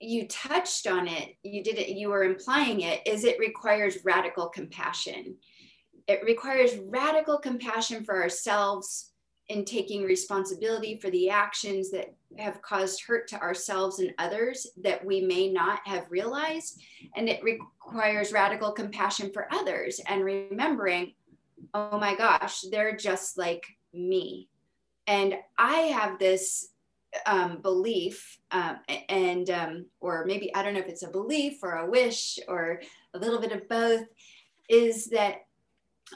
[0.00, 4.48] you touched on it you did it you were implying it is it requires radical
[4.48, 5.36] compassion
[6.06, 9.07] it requires radical compassion for ourselves
[9.48, 15.04] in taking responsibility for the actions that have caused hurt to ourselves and others that
[15.04, 16.82] we may not have realized.
[17.16, 21.14] And it requires radical compassion for others and remembering
[21.74, 24.48] oh my gosh they're just like me.
[25.06, 26.68] And i have this
[27.24, 31.72] um, belief um, and um, or maybe i don't know if it's a belief or
[31.72, 32.82] a wish or
[33.14, 34.04] a little bit of both
[34.68, 35.46] is that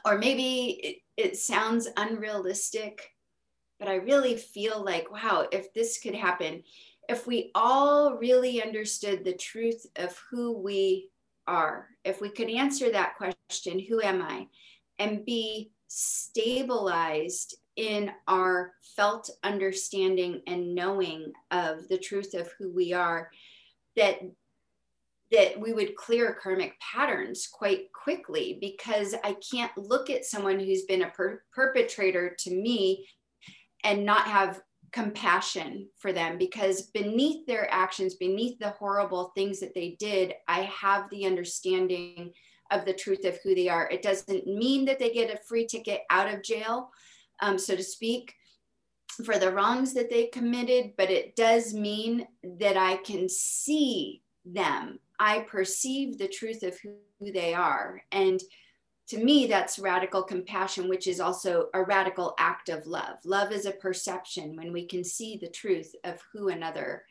[0.05, 3.13] or maybe it, it sounds unrealistic
[3.83, 6.63] but i really feel like wow if this could happen
[7.09, 11.11] if we all really understood the truth of who we
[11.47, 14.47] are, if we could answer that question, who am I,
[14.99, 22.93] and be stabilized in our felt understanding and knowing of the truth of who we
[22.93, 23.31] are,
[23.97, 24.21] that
[25.31, 30.83] that we would clear karmic patterns quite quickly because I can't look at someone who's
[30.83, 33.07] been a per- perpetrator to me
[33.85, 39.75] and not have compassion for them because beneath their actions, beneath the horrible things that
[39.75, 42.33] they did, I have the understanding
[42.71, 43.89] of the truth of who they are.
[43.91, 46.91] It doesn't mean that they get a free ticket out of jail,
[47.41, 48.35] um, so to speak,
[49.25, 52.27] for the wrongs that they committed, but it does mean
[52.61, 54.99] that I can see them.
[55.19, 58.03] I perceive the truth of who they are.
[58.11, 58.41] And
[59.09, 63.19] to me, that's radical compassion, which is also a radical act of love.
[63.25, 67.05] Love is a perception when we can see the truth of who another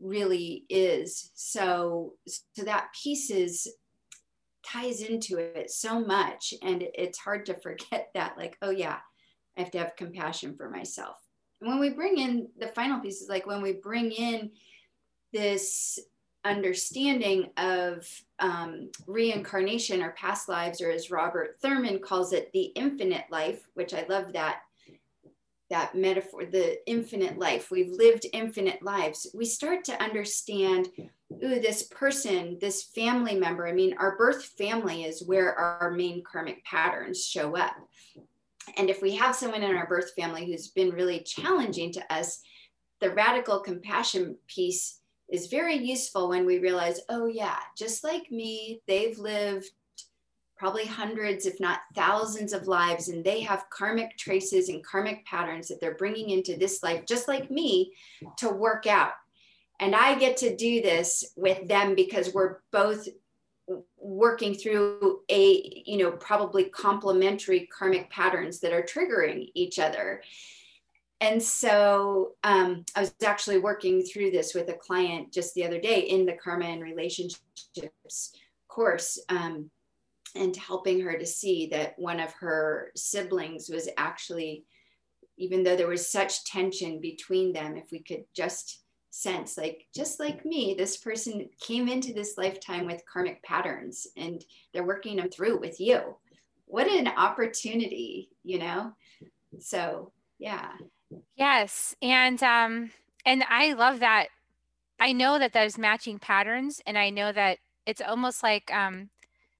[0.00, 1.30] really is.
[1.34, 3.72] So, so that piece is
[4.64, 8.36] ties into it so much, and it's hard to forget that.
[8.36, 8.98] Like, oh yeah,
[9.56, 11.16] I have to have compassion for myself.
[11.60, 14.50] And when we bring in the final pieces, like when we bring in
[15.32, 15.98] this
[16.44, 18.08] understanding of
[18.42, 23.94] um, reincarnation or past lives, or as Robert Thurman calls it, the infinite life, which
[23.94, 24.62] I love that
[25.70, 27.70] that metaphor, the infinite life.
[27.70, 29.28] We've lived infinite lives.
[29.32, 30.90] We start to understand,
[31.42, 33.66] ooh, this person, this family member.
[33.66, 37.74] I mean, our birth family is where our main karmic patterns show up.
[38.76, 42.42] And if we have someone in our birth family who's been really challenging to us,
[43.00, 44.98] the radical compassion piece
[45.32, 49.66] is very useful when we realize, oh, yeah, just like me, they've lived
[50.58, 55.68] probably hundreds, if not thousands of lives, and they have karmic traces and karmic patterns
[55.68, 57.94] that they're bringing into this life, just like me,
[58.36, 59.14] to work out.
[59.80, 63.08] And I get to do this with them because we're both
[63.96, 70.22] working through a, you know, probably complementary karmic patterns that are triggering each other
[71.22, 75.80] and so um, I was actually working through this with a client just the other
[75.80, 78.32] day in the karma and relationships
[78.66, 79.70] course um,
[80.34, 84.64] and helping her to see that one of her siblings was actually,
[85.36, 88.80] even though there was such tension between them, if we could just
[89.14, 94.42] sense like just like me this person came into this lifetime with karmic patterns and
[94.72, 96.16] they're working them through with you.
[96.64, 98.92] What an opportunity you know?
[99.60, 100.70] So yeah
[101.36, 102.90] Yes, and um,
[103.24, 104.28] and I love that.
[105.00, 109.10] I know that there's matching patterns, and I know that it's almost like um,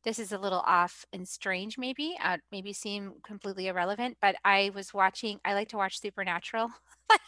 [0.04, 4.18] this is a little off and strange, maybe, uh, maybe seem completely irrelevant.
[4.22, 5.40] But I was watching.
[5.44, 6.70] I like to watch Supernatural,
[7.10, 7.20] like,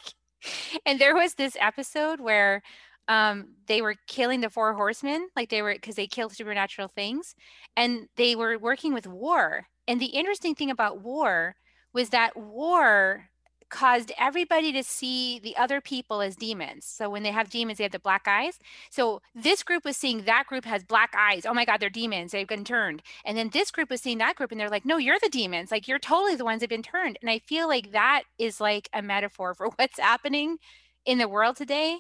[0.87, 2.63] and there was this episode where
[3.09, 7.35] um, they were killing the four horsemen, like they were because they killed supernatural things,
[7.77, 9.67] and they were working with war.
[9.87, 11.57] And the interesting thing about war
[11.93, 13.29] was that war
[13.75, 16.85] caused everybody to see the other people as demons.
[16.85, 18.61] So when they have demons, they have the black eyes.
[18.89, 21.45] So this group was seeing that group has black eyes.
[21.45, 22.31] Oh my God, they're demons.
[22.31, 23.03] They've been turned.
[23.25, 25.73] And then this group was seeing that group and they're like, no, you're the demons.
[25.73, 27.19] Like you're totally the ones that have been turned.
[27.21, 30.59] And I feel like that is like a metaphor for what's happening
[31.05, 31.99] in the world today,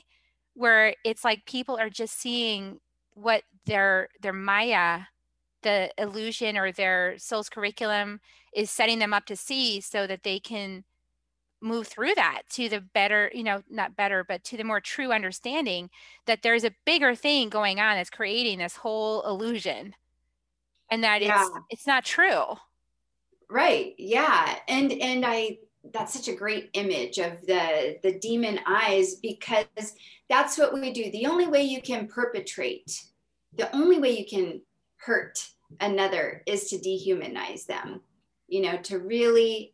[0.54, 2.78] where it's like people are just seeing
[3.14, 5.00] what their their Maya
[5.62, 8.20] the illusion or their soul's curriculum
[8.54, 10.84] is setting them up to see so that they can
[11.64, 15.12] move through that to the better you know not better but to the more true
[15.12, 15.88] understanding
[16.26, 19.94] that there's a bigger thing going on that's creating this whole illusion
[20.90, 21.42] and that yeah.
[21.42, 22.44] it's it's not true
[23.50, 25.56] right yeah and and i
[25.92, 29.66] that's such a great image of the the demon eyes because
[30.28, 33.04] that's what we do the only way you can perpetrate
[33.56, 34.60] the only way you can
[34.96, 35.46] hurt
[35.80, 38.00] another is to dehumanize them
[38.48, 39.73] you know to really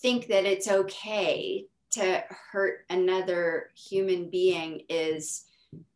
[0.00, 5.44] think that it's okay to hurt another human being is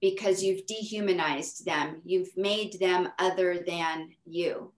[0.00, 4.72] because you've dehumanized them, you've made them other than you.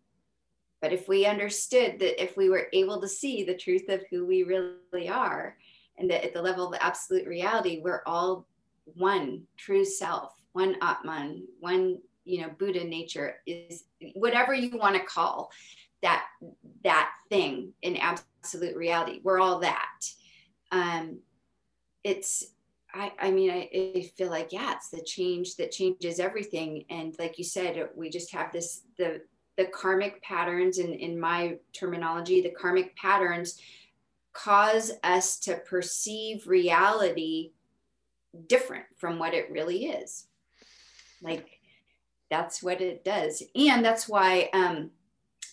[0.80, 4.26] But if we understood that if we were able to see the truth of who
[4.26, 5.56] we really are,
[5.96, 8.46] and that at the level of absolute reality, we're all
[8.84, 15.02] one true self, one Atman, one you know Buddha nature is whatever you want to
[15.02, 15.50] call
[16.02, 16.24] that
[16.82, 18.28] that thing in absolute
[18.76, 19.20] reality.
[19.22, 20.00] We're all that.
[20.70, 21.20] Um,
[22.02, 22.44] it's
[22.94, 26.84] I, I mean, I, I, feel like, yeah, it's the change that changes everything.
[26.90, 29.20] And like you said, we just have this, the,
[29.56, 33.60] the karmic patterns and in, in my terminology, the karmic patterns
[34.32, 37.50] cause us to perceive reality
[38.46, 40.26] different from what it really is.
[41.20, 41.58] Like
[42.30, 43.42] that's what it does.
[43.56, 44.90] And that's why um,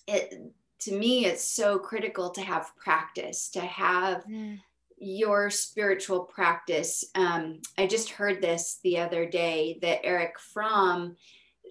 [0.07, 4.59] it, to me, it's so critical to have practice, to have mm.
[4.97, 7.05] your spiritual practice.
[7.15, 11.15] Um, I just heard this the other day that Erich Fromm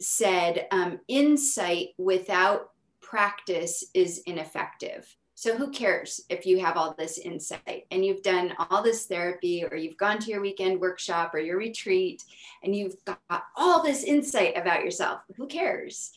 [0.00, 5.16] said um, insight without practice is ineffective.
[5.34, 9.64] So who cares if you have all this insight and you've done all this therapy
[9.64, 12.22] or you've gone to your weekend workshop or your retreat
[12.62, 15.20] and you've got all this insight about yourself.
[15.36, 16.10] Who cares?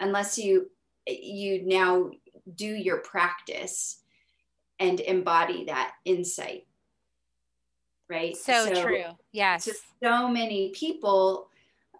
[0.00, 0.70] Unless you
[1.08, 2.10] you now
[2.54, 4.00] do your practice
[4.78, 6.66] and embody that insight.
[8.08, 8.36] Right?
[8.36, 9.04] So, so true.
[9.32, 9.64] Yes.
[9.64, 11.48] So, so many people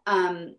[0.07, 0.55] um,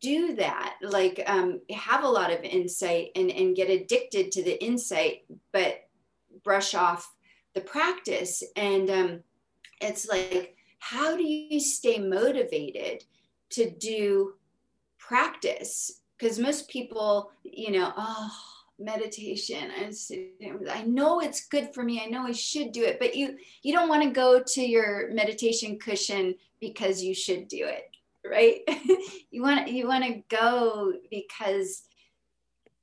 [0.00, 4.62] do that like um, have a lot of insight and, and get addicted to the
[4.62, 5.88] insight but
[6.44, 7.12] brush off
[7.54, 9.20] the practice and um,
[9.80, 13.04] it's like how do you stay motivated
[13.50, 14.34] to do
[14.98, 18.30] practice because most people you know oh
[18.80, 19.70] meditation
[20.70, 23.72] I, know it's good for me i know i should do it but you you
[23.72, 27.90] don't want to go to your meditation cushion because you should do it
[28.24, 28.60] right
[29.30, 31.82] you want you want to go because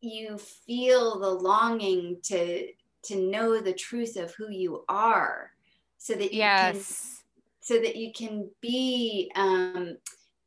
[0.02, 2.68] you feel the longing to
[3.04, 5.52] to know the truth of who you are
[5.98, 6.74] so that you yes.
[6.74, 7.16] can
[7.62, 9.98] so that you can be um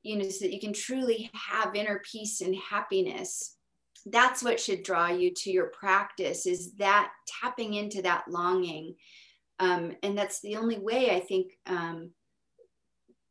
[0.09, 3.57] you know so that you can truly have inner peace and happiness.
[4.07, 8.95] That's what should draw you to your practice is that tapping into that longing.
[9.61, 12.13] Um, and that's the only way i think um,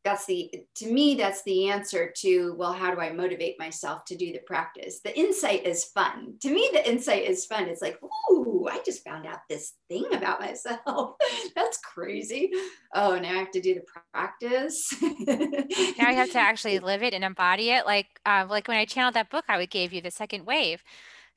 [0.07, 4.15] that's the to me that's the answer to well how do i motivate myself to
[4.15, 5.01] do the practice?
[5.01, 6.35] The insight is fun.
[6.41, 7.67] To me the insight is fun.
[7.67, 7.99] It's like
[8.31, 11.15] ooh i just found out this thing about myself.
[11.55, 12.51] That's crazy.
[12.93, 14.93] Oh now i have to do the practice?
[15.01, 17.85] Now i have to actually live it and embody it.
[17.85, 20.83] Like uh, like when i channeled that book i would gave you the second wave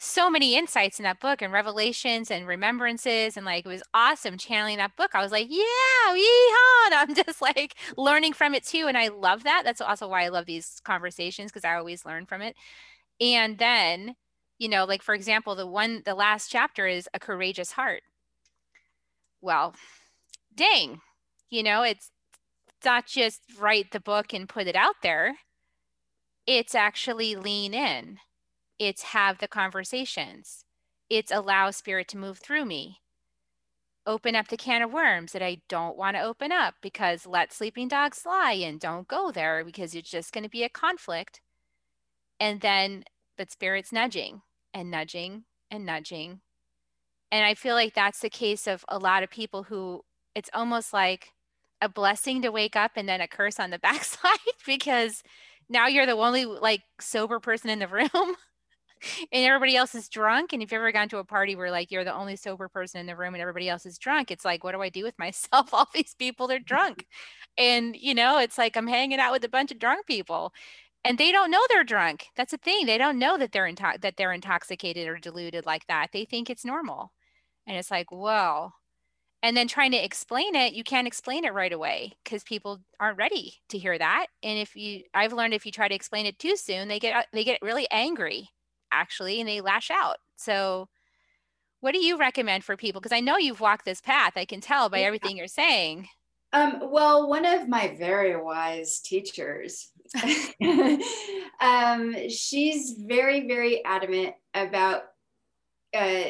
[0.02, 4.38] so many insights in that book and revelations and remembrances and like it was awesome
[4.38, 5.10] channeling that book.
[5.14, 6.86] I was like, yeah, yeehaw.
[6.86, 8.86] And I'm just like learning from it too.
[8.88, 9.60] And I love that.
[9.62, 12.56] That's also why I love these conversations because I always learn from it.
[13.20, 14.16] And then,
[14.58, 18.02] you know, like for example, the one, the last chapter is a courageous heart.
[19.42, 19.74] Well,
[20.54, 21.02] dang,
[21.50, 22.10] you know, it's
[22.82, 25.36] not just write the book and put it out there.
[26.46, 28.18] It's actually lean in
[28.80, 30.64] it's have the conversations.
[31.10, 33.00] It's allow spirit to move through me.
[34.06, 37.52] Open up the can of worms that I don't want to open up because let
[37.52, 41.42] sleeping dogs lie and don't go there because it's just going to be a conflict.
[42.40, 43.04] And then,
[43.36, 44.40] but spirit's nudging
[44.72, 46.40] and nudging and nudging.
[47.30, 50.04] And I feel like that's the case of a lot of people who
[50.34, 51.34] it's almost like
[51.82, 55.22] a blessing to wake up and then a curse on the backside because
[55.68, 58.08] now you're the only like sober person in the room
[59.32, 60.52] and everybody else is drunk.
[60.52, 63.00] And if you've ever gone to a party where like you're the only sober person
[63.00, 65.18] in the room and everybody else is drunk, it's like, what do I do with
[65.18, 65.70] myself?
[65.74, 67.06] All these people, they're drunk.
[67.58, 70.52] and you know, it's like I'm hanging out with a bunch of drunk people.
[71.04, 72.26] And they don't know they're drunk.
[72.36, 72.84] That's the thing.
[72.86, 76.08] They don't know that they're into- that they're intoxicated or deluded like that.
[76.12, 77.12] They think it's normal.
[77.66, 78.72] And it's like, whoa.
[79.42, 83.16] And then trying to explain it, you can't explain it right away because people aren't
[83.16, 84.26] ready to hear that.
[84.42, 87.26] And if you, I've learned if you try to explain it too soon, they get
[87.32, 88.50] they get really angry
[88.92, 90.18] actually and they lash out.
[90.36, 90.88] So
[91.80, 93.00] what do you recommend for people?
[93.00, 94.34] Because I know you've walked this path.
[94.36, 96.08] I can tell by everything you're saying.
[96.52, 99.90] Um, well, one of my very wise teachers,
[101.60, 105.02] um, she's very, very adamant about
[105.94, 106.24] uh,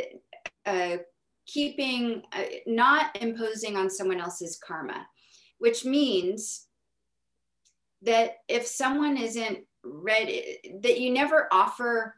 [0.66, 0.98] uh,
[1.46, 5.06] keeping, uh, not imposing on someone else's karma,
[5.58, 6.66] which means
[8.02, 12.14] that if someone isn't ready, that you never offer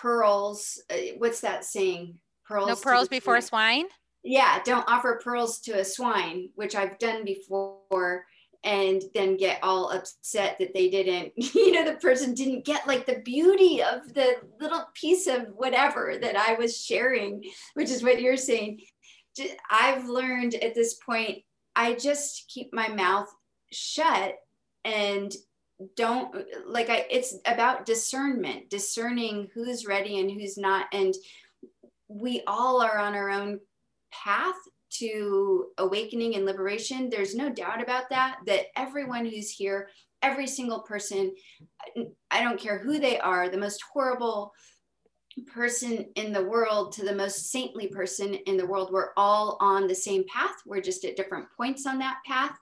[0.00, 0.82] pearls.
[0.90, 2.16] Uh, what's that saying?
[2.46, 2.68] Pearls.
[2.68, 3.86] No pearls before swine.
[4.22, 8.24] Yeah, don't offer pearls to a swine, which I've done before,
[8.64, 13.04] and then get all upset that they didn't, you know, the person didn't get like
[13.06, 18.20] the beauty of the little piece of whatever that I was sharing, which is what
[18.20, 18.80] you're saying.
[19.70, 21.40] I've learned at this point,
[21.76, 23.28] I just keep my mouth
[23.72, 24.36] shut
[24.84, 25.34] and
[25.96, 26.34] don't
[26.66, 30.86] like I it's about discernment, discerning who's ready and who's not.
[30.92, 31.14] And
[32.08, 33.60] we all are on our own
[34.12, 34.54] path
[34.90, 37.10] to awakening and liberation.
[37.10, 39.88] There's no doubt about that, that everyone who's here,
[40.22, 41.34] every single person,
[42.30, 44.52] I don't care who they are, the most horrible
[45.52, 49.88] person in the world to the most saintly person in the world, we're all on
[49.88, 50.54] the same path.
[50.64, 52.56] We're just at different points on that path.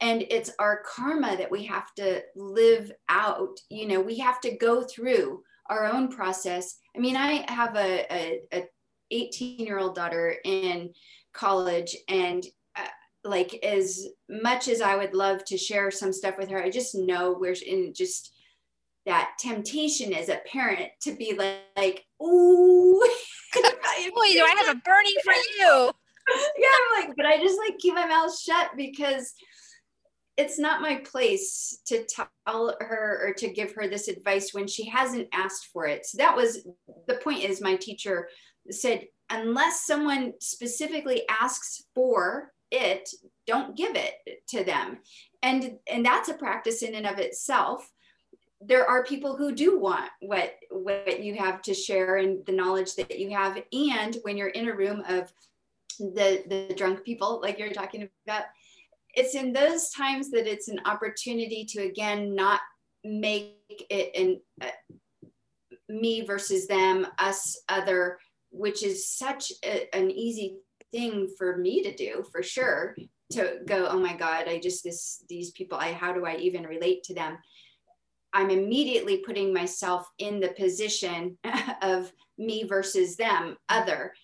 [0.00, 4.56] And it's our karma that we have to live out you know we have to
[4.56, 6.78] go through our own process.
[6.96, 8.64] I mean i have a, a, a
[9.10, 10.92] 18 year old daughter in
[11.32, 12.44] college and
[12.76, 12.82] uh,
[13.24, 16.94] like as much as i would love to share some stuff with her i just
[16.94, 18.32] know where in just
[19.06, 23.00] that temptation as a parent to be like, like ooh.
[23.54, 25.92] Boy do i have a burning for you.
[26.58, 29.34] Yeah i'm like but i just like keep my mouth shut because
[30.36, 34.88] it's not my place to tell her or to give her this advice when she
[34.88, 36.06] hasn't asked for it.
[36.06, 36.66] So that was
[37.06, 38.28] the point is my teacher
[38.70, 43.08] said, unless someone specifically asks for it,
[43.46, 44.14] don't give it
[44.48, 44.98] to them.
[45.42, 47.88] And and that's a practice in and of itself.
[48.60, 52.94] There are people who do want what what you have to share and the knowledge
[52.96, 53.60] that you have.
[53.72, 55.32] And when you're in a room of
[55.98, 58.44] the the drunk people like you're talking about
[59.14, 62.60] it's in those times that it's an opportunity to again not
[63.04, 63.56] make
[63.90, 64.96] it an uh,
[65.88, 68.18] me versus them us other
[68.50, 70.56] which is such a, an easy
[70.92, 72.96] thing for me to do for sure
[73.30, 76.64] to go oh my god i just this these people i how do i even
[76.64, 77.38] relate to them?
[78.32, 81.36] I'm immediately putting myself in the position
[81.82, 84.14] of me versus them other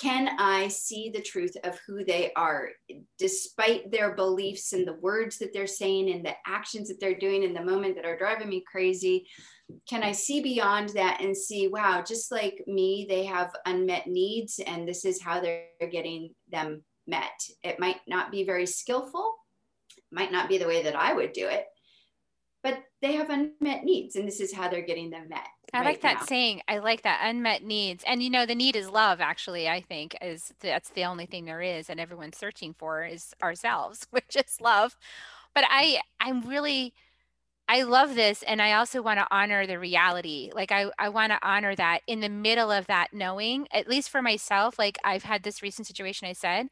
[0.00, 2.70] can I see the truth of who they are,
[3.18, 7.42] despite their beliefs and the words that they're saying and the actions that they're doing
[7.42, 9.26] in the moment that are driving me crazy?
[9.88, 14.58] Can I see beyond that and see, wow, just like me, they have unmet needs,
[14.66, 17.40] and this is how they're getting them met?
[17.62, 19.34] It might not be very skillful,
[20.10, 21.66] might not be the way that I would do it,
[23.02, 26.00] they have unmet needs and this is how they're getting them met i right like
[26.00, 26.26] that now.
[26.26, 29.80] saying i like that unmet needs and you know the need is love actually i
[29.80, 34.36] think is that's the only thing there is and everyone's searching for is ourselves which
[34.36, 34.96] is love
[35.54, 36.94] but i i'm really
[37.68, 38.42] I love this.
[38.42, 40.50] And I also want to honor the reality.
[40.54, 44.10] Like, I, I want to honor that in the middle of that knowing, at least
[44.10, 46.66] for myself, like, I've had this recent situation I said,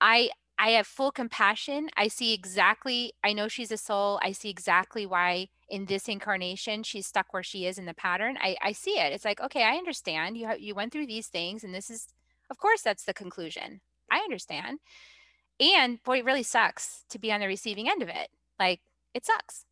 [0.00, 1.88] I, I have full compassion.
[1.96, 4.18] I see exactly, I know she's a soul.
[4.22, 8.36] I see exactly why in this incarnation she's stuck where she is in the pattern.
[8.40, 9.12] I, I see it.
[9.12, 10.36] It's like, okay, I understand.
[10.36, 12.08] You, you went through these things, and this is,
[12.50, 13.80] of course, that's the conclusion.
[14.10, 14.78] I understand.
[15.60, 18.28] And boy, it really sucks to be on the receiving end of it.
[18.58, 18.80] Like,
[19.14, 19.64] it sucks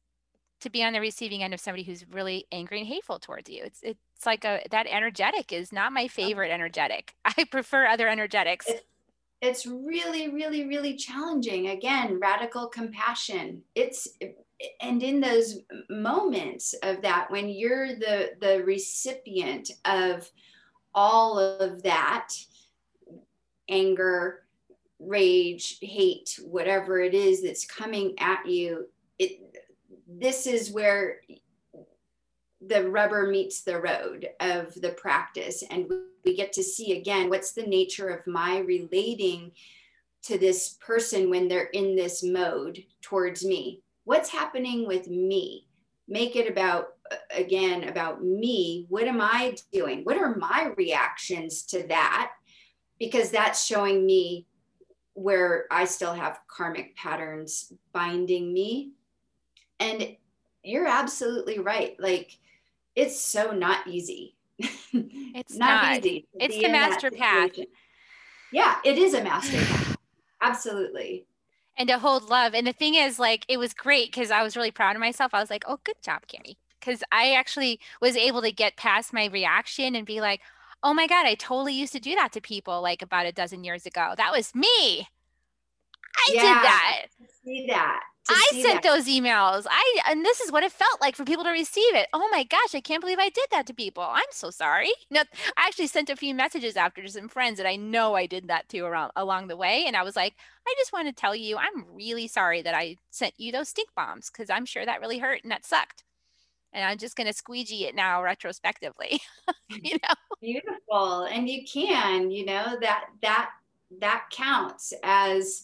[0.60, 3.62] to be on the receiving end of somebody who's really angry and hateful towards you.
[3.64, 7.14] It's, it's like a, that energetic is not my favorite energetic.
[7.24, 8.66] I prefer other energetics.
[9.40, 11.68] It- it's really really really challenging.
[11.68, 13.62] Again radical compassion.
[13.74, 14.08] It's
[14.80, 15.60] and in those
[15.90, 20.30] moments of that when you're the the recipient of
[20.94, 22.28] all of that
[23.68, 24.46] anger
[24.98, 29.40] rage hate whatever it is that's coming at you it
[30.08, 31.20] this is where
[32.66, 35.86] the rubber meets the road of the practice and
[36.26, 39.52] we get to see again what's the nature of my relating
[40.24, 43.80] to this person when they're in this mode towards me?
[44.04, 45.68] What's happening with me?
[46.08, 46.88] Make it about
[47.30, 48.86] again about me.
[48.88, 50.02] What am i doing?
[50.02, 52.32] What are my reactions to that?
[52.98, 54.46] Because that's showing me
[55.14, 58.90] where i still have karmic patterns binding me.
[59.78, 60.16] And
[60.64, 61.94] you're absolutely right.
[62.00, 62.36] Like
[62.96, 66.26] it's so not easy it's not, not easy.
[66.34, 67.50] It's the master path.
[68.52, 69.96] Yeah, it is a master path.
[70.40, 71.26] Absolutely.
[71.76, 72.54] And to hold love.
[72.54, 75.34] And the thing is, like, it was great because I was really proud of myself.
[75.34, 76.56] I was like, oh, good job, Carrie.
[76.80, 80.40] Because I actually was able to get past my reaction and be like,
[80.82, 83.64] oh my God, I totally used to do that to people like about a dozen
[83.64, 84.14] years ago.
[84.16, 85.08] That was me.
[86.16, 87.06] I yeah, did that.
[87.46, 88.00] See that.
[88.28, 88.82] I sent that.
[88.82, 89.66] those emails.
[89.70, 92.08] I and this is what it felt like for people to receive it.
[92.12, 94.02] Oh my gosh, I can't believe I did that to people.
[94.02, 94.90] I'm so sorry.
[95.10, 95.20] No,
[95.56, 98.48] I actually sent a few messages after to some friends that I know I did
[98.48, 99.84] that to around along the way.
[99.86, 100.34] And I was like,
[100.66, 103.90] I just want to tell you, I'm really sorry that I sent you those stink
[103.94, 106.02] bombs because I'm sure that really hurt and that sucked.
[106.72, 109.20] And I'm just going to squeegee it now retrospectively.
[109.70, 111.22] you know, beautiful.
[111.22, 113.50] And you can, you know, that that
[114.00, 115.62] that counts as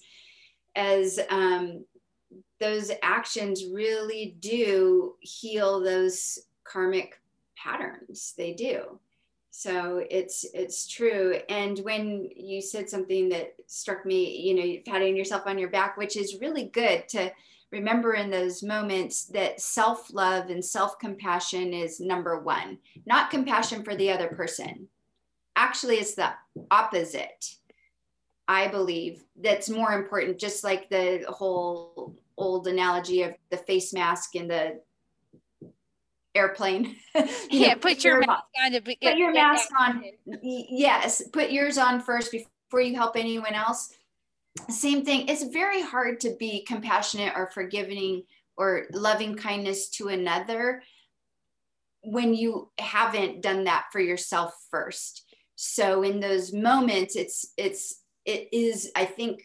[0.77, 1.85] as um
[2.61, 7.21] those actions really do heal those karmic
[7.57, 8.35] patterns.
[8.37, 8.99] They do.
[9.51, 11.39] So it's it's true.
[11.49, 15.97] And when you said something that struck me you know patting yourself on your back
[15.97, 17.31] which is really good to
[17.71, 24.11] remember in those moments that self-love and self-compassion is number one not compassion for the
[24.11, 24.89] other person.
[25.57, 26.31] Actually it's the
[26.71, 27.57] opposite
[28.49, 34.35] I believe that's more important, just like the whole old analogy of the face mask
[34.35, 34.81] in the
[36.35, 36.97] airplane.
[37.51, 38.73] yeah, know, put, put, your, your mask on.
[38.73, 40.05] To put your mask on.
[40.43, 43.95] Yes, put yours on first before you help anyone else.
[44.69, 45.29] Same thing.
[45.29, 48.25] It's very hard to be compassionate or forgiving
[48.57, 50.83] or loving kindness to another
[52.05, 55.25] when you haven't done that for yourself first.
[55.55, 59.43] So in those moments, it's it's it is I think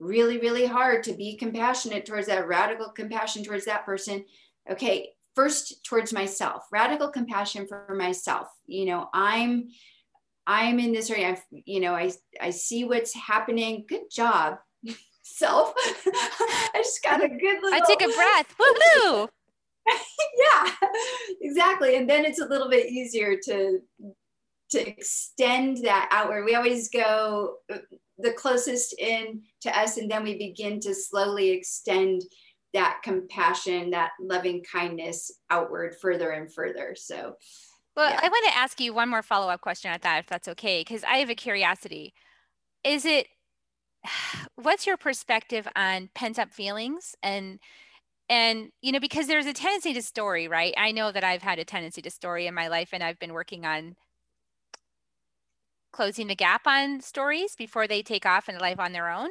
[0.00, 4.24] really really hard to be compassionate towards that radical compassion towards that person.
[4.70, 8.48] Okay, first towards myself, radical compassion for myself.
[8.66, 9.68] You know, I'm
[10.46, 11.28] I'm in this area.
[11.28, 12.10] I, you know, I
[12.40, 13.84] I see what's happening.
[13.88, 14.58] Good job,
[15.22, 15.74] self.
[15.76, 17.74] I just got a good little.
[17.74, 18.54] I take a breath.
[18.60, 19.28] Woohoo!
[20.38, 20.72] yeah,
[21.40, 21.96] exactly.
[21.96, 23.80] And then it's a little bit easier to
[24.70, 26.44] to extend that outward.
[26.44, 27.56] We always go
[28.18, 32.22] the closest in to us, and then we begin to slowly extend
[32.74, 36.94] that compassion, that loving kindness outward further and further.
[36.96, 37.36] So,
[37.96, 38.20] well, yeah.
[38.22, 40.80] I want to ask you one more follow up question at that, if that's okay,
[40.80, 42.12] because I have a curiosity.
[42.84, 43.28] Is it,
[44.56, 47.58] what's your perspective on pent up feelings and,
[48.28, 51.58] and you know because there's a tendency to story right i know that i've had
[51.58, 53.96] a tendency to story in my life and i've been working on
[55.92, 59.30] closing the gap on stories before they take off in life on their own.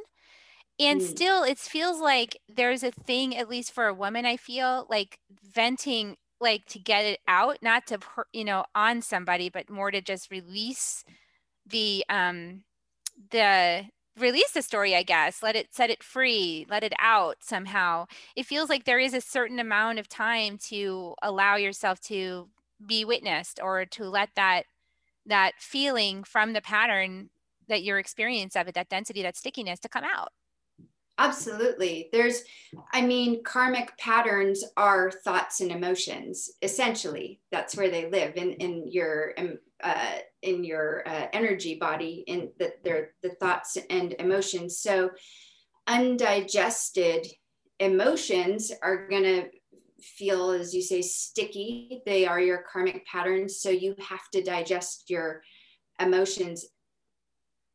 [0.79, 1.05] And mm.
[1.05, 5.19] still it feels like there's a thing at least for a woman i feel like
[5.43, 7.97] venting like to get it out not to
[8.31, 11.03] you know on somebody but more to just release
[11.65, 12.63] the um
[13.31, 13.85] the
[14.19, 15.43] release the story i guess.
[15.43, 18.05] Let it set it free let it out somehow.
[18.35, 22.49] It feels like there is a certain amount of time to allow yourself to
[22.85, 24.63] be witnessed or to let that
[25.27, 27.29] that feeling from the pattern
[27.67, 30.31] that your experience of it that density that stickiness to come out
[31.19, 32.09] Absolutely.
[32.11, 32.43] There's,
[32.93, 36.51] I mean, karmic patterns are thoughts and emotions.
[36.61, 39.33] Essentially, that's where they live in in your
[39.83, 42.23] uh, in your uh, energy body.
[42.27, 44.77] In that they're the thoughts and emotions.
[44.77, 45.09] So,
[45.87, 47.25] undigested
[47.79, 49.45] emotions are gonna
[50.01, 52.01] feel, as you say, sticky.
[52.05, 53.59] They are your karmic patterns.
[53.61, 55.41] So you have to digest your
[55.99, 56.65] emotions.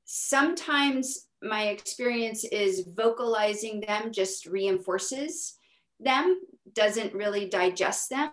[0.04, 5.58] Sometimes my experience is vocalizing them just reinforces
[5.98, 6.40] them,
[6.74, 8.30] doesn't really digest them.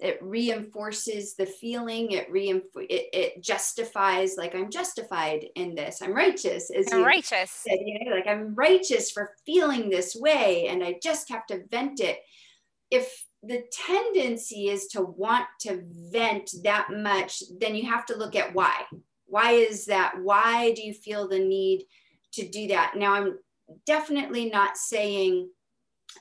[0.00, 2.12] It reinforces the feeling.
[2.12, 2.88] It reinforces.
[2.88, 6.00] It, it, justifies, like I'm justified in this.
[6.00, 6.70] I'm righteous.
[6.70, 7.50] As I'm righteous.
[7.50, 11.64] Said, you know, like I'm righteous for feeling this way, and I just have to
[11.70, 12.20] vent it.
[12.90, 15.82] If the tendency is to want to
[16.12, 18.82] vent that much, then you have to look at why.
[19.26, 20.14] Why is that?
[20.22, 21.86] Why do you feel the need?
[22.36, 22.94] to do that.
[22.96, 23.38] Now, I'm
[23.84, 25.50] definitely not saying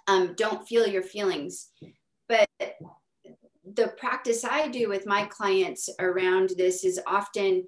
[0.08, 1.70] um, don't feel your feelings,
[2.28, 7.68] but the practice I do with my clients around this is often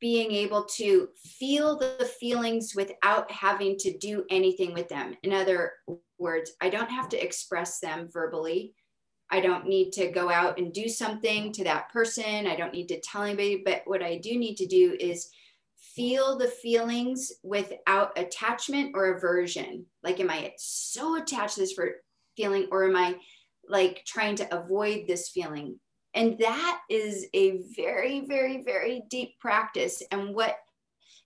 [0.00, 5.14] being able to feel the feelings without having to do anything with them.
[5.24, 5.72] In other
[6.18, 8.74] words, I don't have to express them verbally.
[9.30, 12.46] I don't need to go out and do something to that person.
[12.46, 13.62] I don't need to tell anybody.
[13.64, 15.28] But what I do need to do is
[15.94, 19.84] feel the feelings without attachment or aversion.
[20.02, 21.96] Like, am I so attached to this for
[22.36, 23.16] feeling, or am I
[23.68, 25.78] like trying to avoid this feeling?
[26.14, 30.02] And that is a very, very, very deep practice.
[30.10, 30.56] And what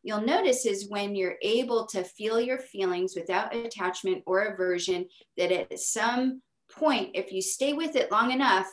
[0.02, 5.52] you'll notice is when you're able to feel your feelings without attachment or aversion, that
[5.52, 8.66] at some point, if you stay with it long enough,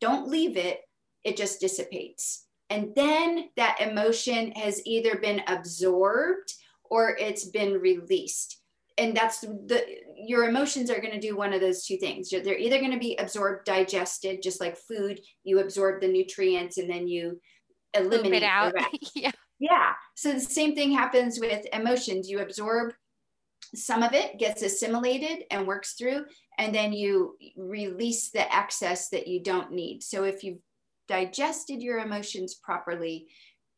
[0.00, 0.80] don't leave it,
[1.22, 6.52] it just dissipates and then that emotion has either been absorbed
[6.84, 8.60] or it's been released.
[8.96, 9.84] And that's the
[10.16, 12.30] your emotions are going to do one of those two things.
[12.30, 16.88] They're either going to be absorbed, digested, just like food, you absorb the nutrients and
[16.88, 17.40] then you
[17.94, 18.74] eliminate it out.
[19.14, 19.30] yeah.
[19.58, 19.92] Yeah.
[20.14, 22.28] So the same thing happens with emotions.
[22.28, 22.92] You absorb
[23.74, 26.24] some of it gets assimilated and works through
[26.58, 30.58] and then you release the excess that you don't need so if you've
[31.08, 33.28] digested your emotions properly,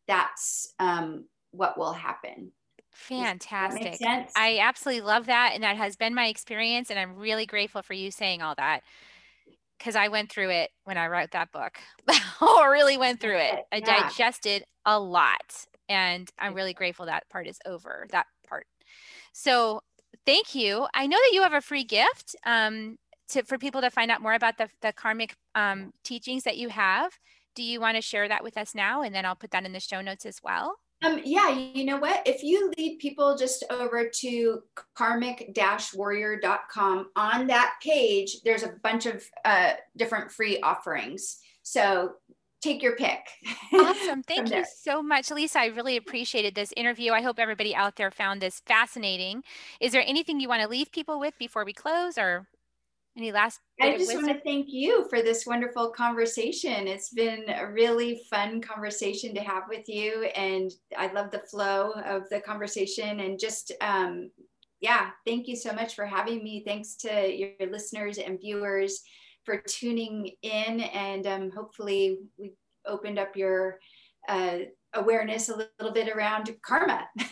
[0.06, 2.52] that's um, what will happen.
[2.92, 3.98] Fantastic.
[4.36, 5.52] I absolutely love that.
[5.54, 6.90] And that has been my experience.
[6.90, 8.82] And I'm really grateful for you saying all that
[9.78, 11.78] because I went through it when I wrote that book.
[12.08, 13.64] I really went through it.
[13.72, 14.08] I yeah.
[14.08, 15.66] digested a lot.
[15.88, 18.66] And I'm really grateful that part is over, that part.
[19.32, 19.82] So
[20.24, 20.86] thank you.
[20.94, 22.34] I know that you have a free gift.
[22.44, 22.98] Um,
[23.28, 26.68] to for people to find out more about the, the karmic um, teachings that you
[26.68, 27.12] have
[27.54, 29.72] do you want to share that with us now and then i'll put that in
[29.72, 32.26] the show notes as well Um, yeah, you know what?
[32.26, 34.62] If you lead people just over to
[34.94, 41.38] karmic-warrior.com, on that page, there's a bunch of uh, different free offerings.
[41.62, 42.14] So
[42.62, 43.20] take your pick.
[43.72, 44.22] Awesome.
[44.26, 45.60] Thank you so much, Lisa.
[45.60, 47.12] I really appreciated this interview.
[47.12, 49.42] I hope everybody out there found this fascinating.
[49.80, 52.46] Is there anything you want to leave people with before we close or
[53.16, 53.60] any last?
[53.80, 56.86] I just want to thank you for this wonderful conversation.
[56.86, 60.24] It's been a really fun conversation to have with you.
[60.34, 64.30] And I love the flow of the conversation and just, um,
[64.80, 66.62] yeah, thank you so much for having me.
[66.66, 69.02] Thanks to your listeners and viewers
[69.44, 70.80] for tuning in.
[70.80, 72.52] And um, hopefully, we
[72.86, 73.78] opened up your
[74.28, 74.58] uh,
[74.96, 77.08] awareness a little bit around karma.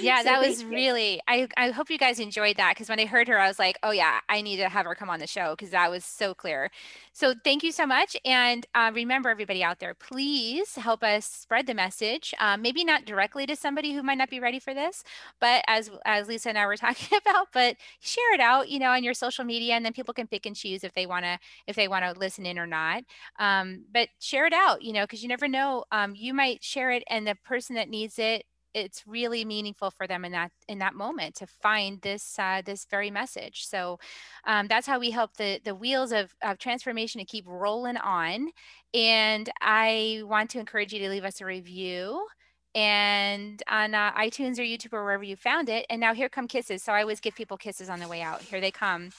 [0.00, 3.06] yeah, so that was really, I, I hope you guys enjoyed that because when I
[3.06, 5.26] heard her, I was like, oh, yeah, I need to have her come on the
[5.26, 6.70] show because that was so clear.
[7.12, 8.16] So thank you so much.
[8.24, 12.34] And uh, remember, everybody out there, please help us spread the message.
[12.40, 15.04] Um, maybe not directly to somebody who might not be ready for this,
[15.40, 18.90] but as as Lisa and I were talking about, but share it out, you know,
[18.90, 21.38] on your social media, and then people can pick and choose if they want to
[21.68, 23.04] if they want to listen in or not.
[23.38, 25.84] Um, but share it out, you know, because you never know.
[25.92, 30.06] Um, you might share it, and the person that needs it it's really meaningful for
[30.06, 33.66] them in that in that moment to find this uh, this very message.
[33.66, 33.98] So
[34.46, 38.50] um, that's how we help the the wheels of, of transformation to keep rolling on.
[38.92, 42.26] And I want to encourage you to leave us a review
[42.74, 45.86] and on uh, iTunes or YouTube or wherever you found it.
[45.88, 46.82] And now here come kisses.
[46.82, 48.42] So I always give people kisses on the way out.
[48.42, 49.10] Here they come.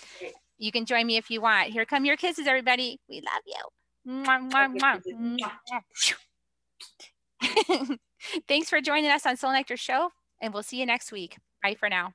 [0.58, 1.70] You can join me if you want.
[1.70, 3.00] Here come your kisses, everybody.
[3.10, 4.24] We love you.
[4.26, 6.14] Mwah, mwah, mwah.
[8.48, 10.10] Thanks for joining us on Soul Nectar Show,
[10.42, 11.38] and we'll see you next week.
[11.64, 12.14] Bye for now.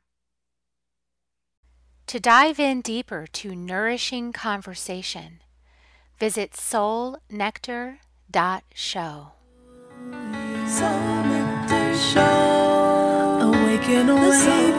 [2.08, 5.42] To dive in deeper to nourishing conversation,
[6.18, 9.32] visit soulnectar.show.
[10.66, 13.40] Soul Nectar Show.
[13.42, 14.72] Awaken the Soul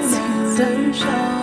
[0.57, 1.41] Nectar Show.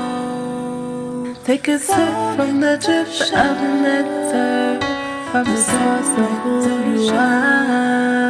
[1.49, 1.97] Take a sip
[2.37, 4.79] from the drip of the nectar
[5.31, 6.59] from the source of who
[6.93, 8.28] you are.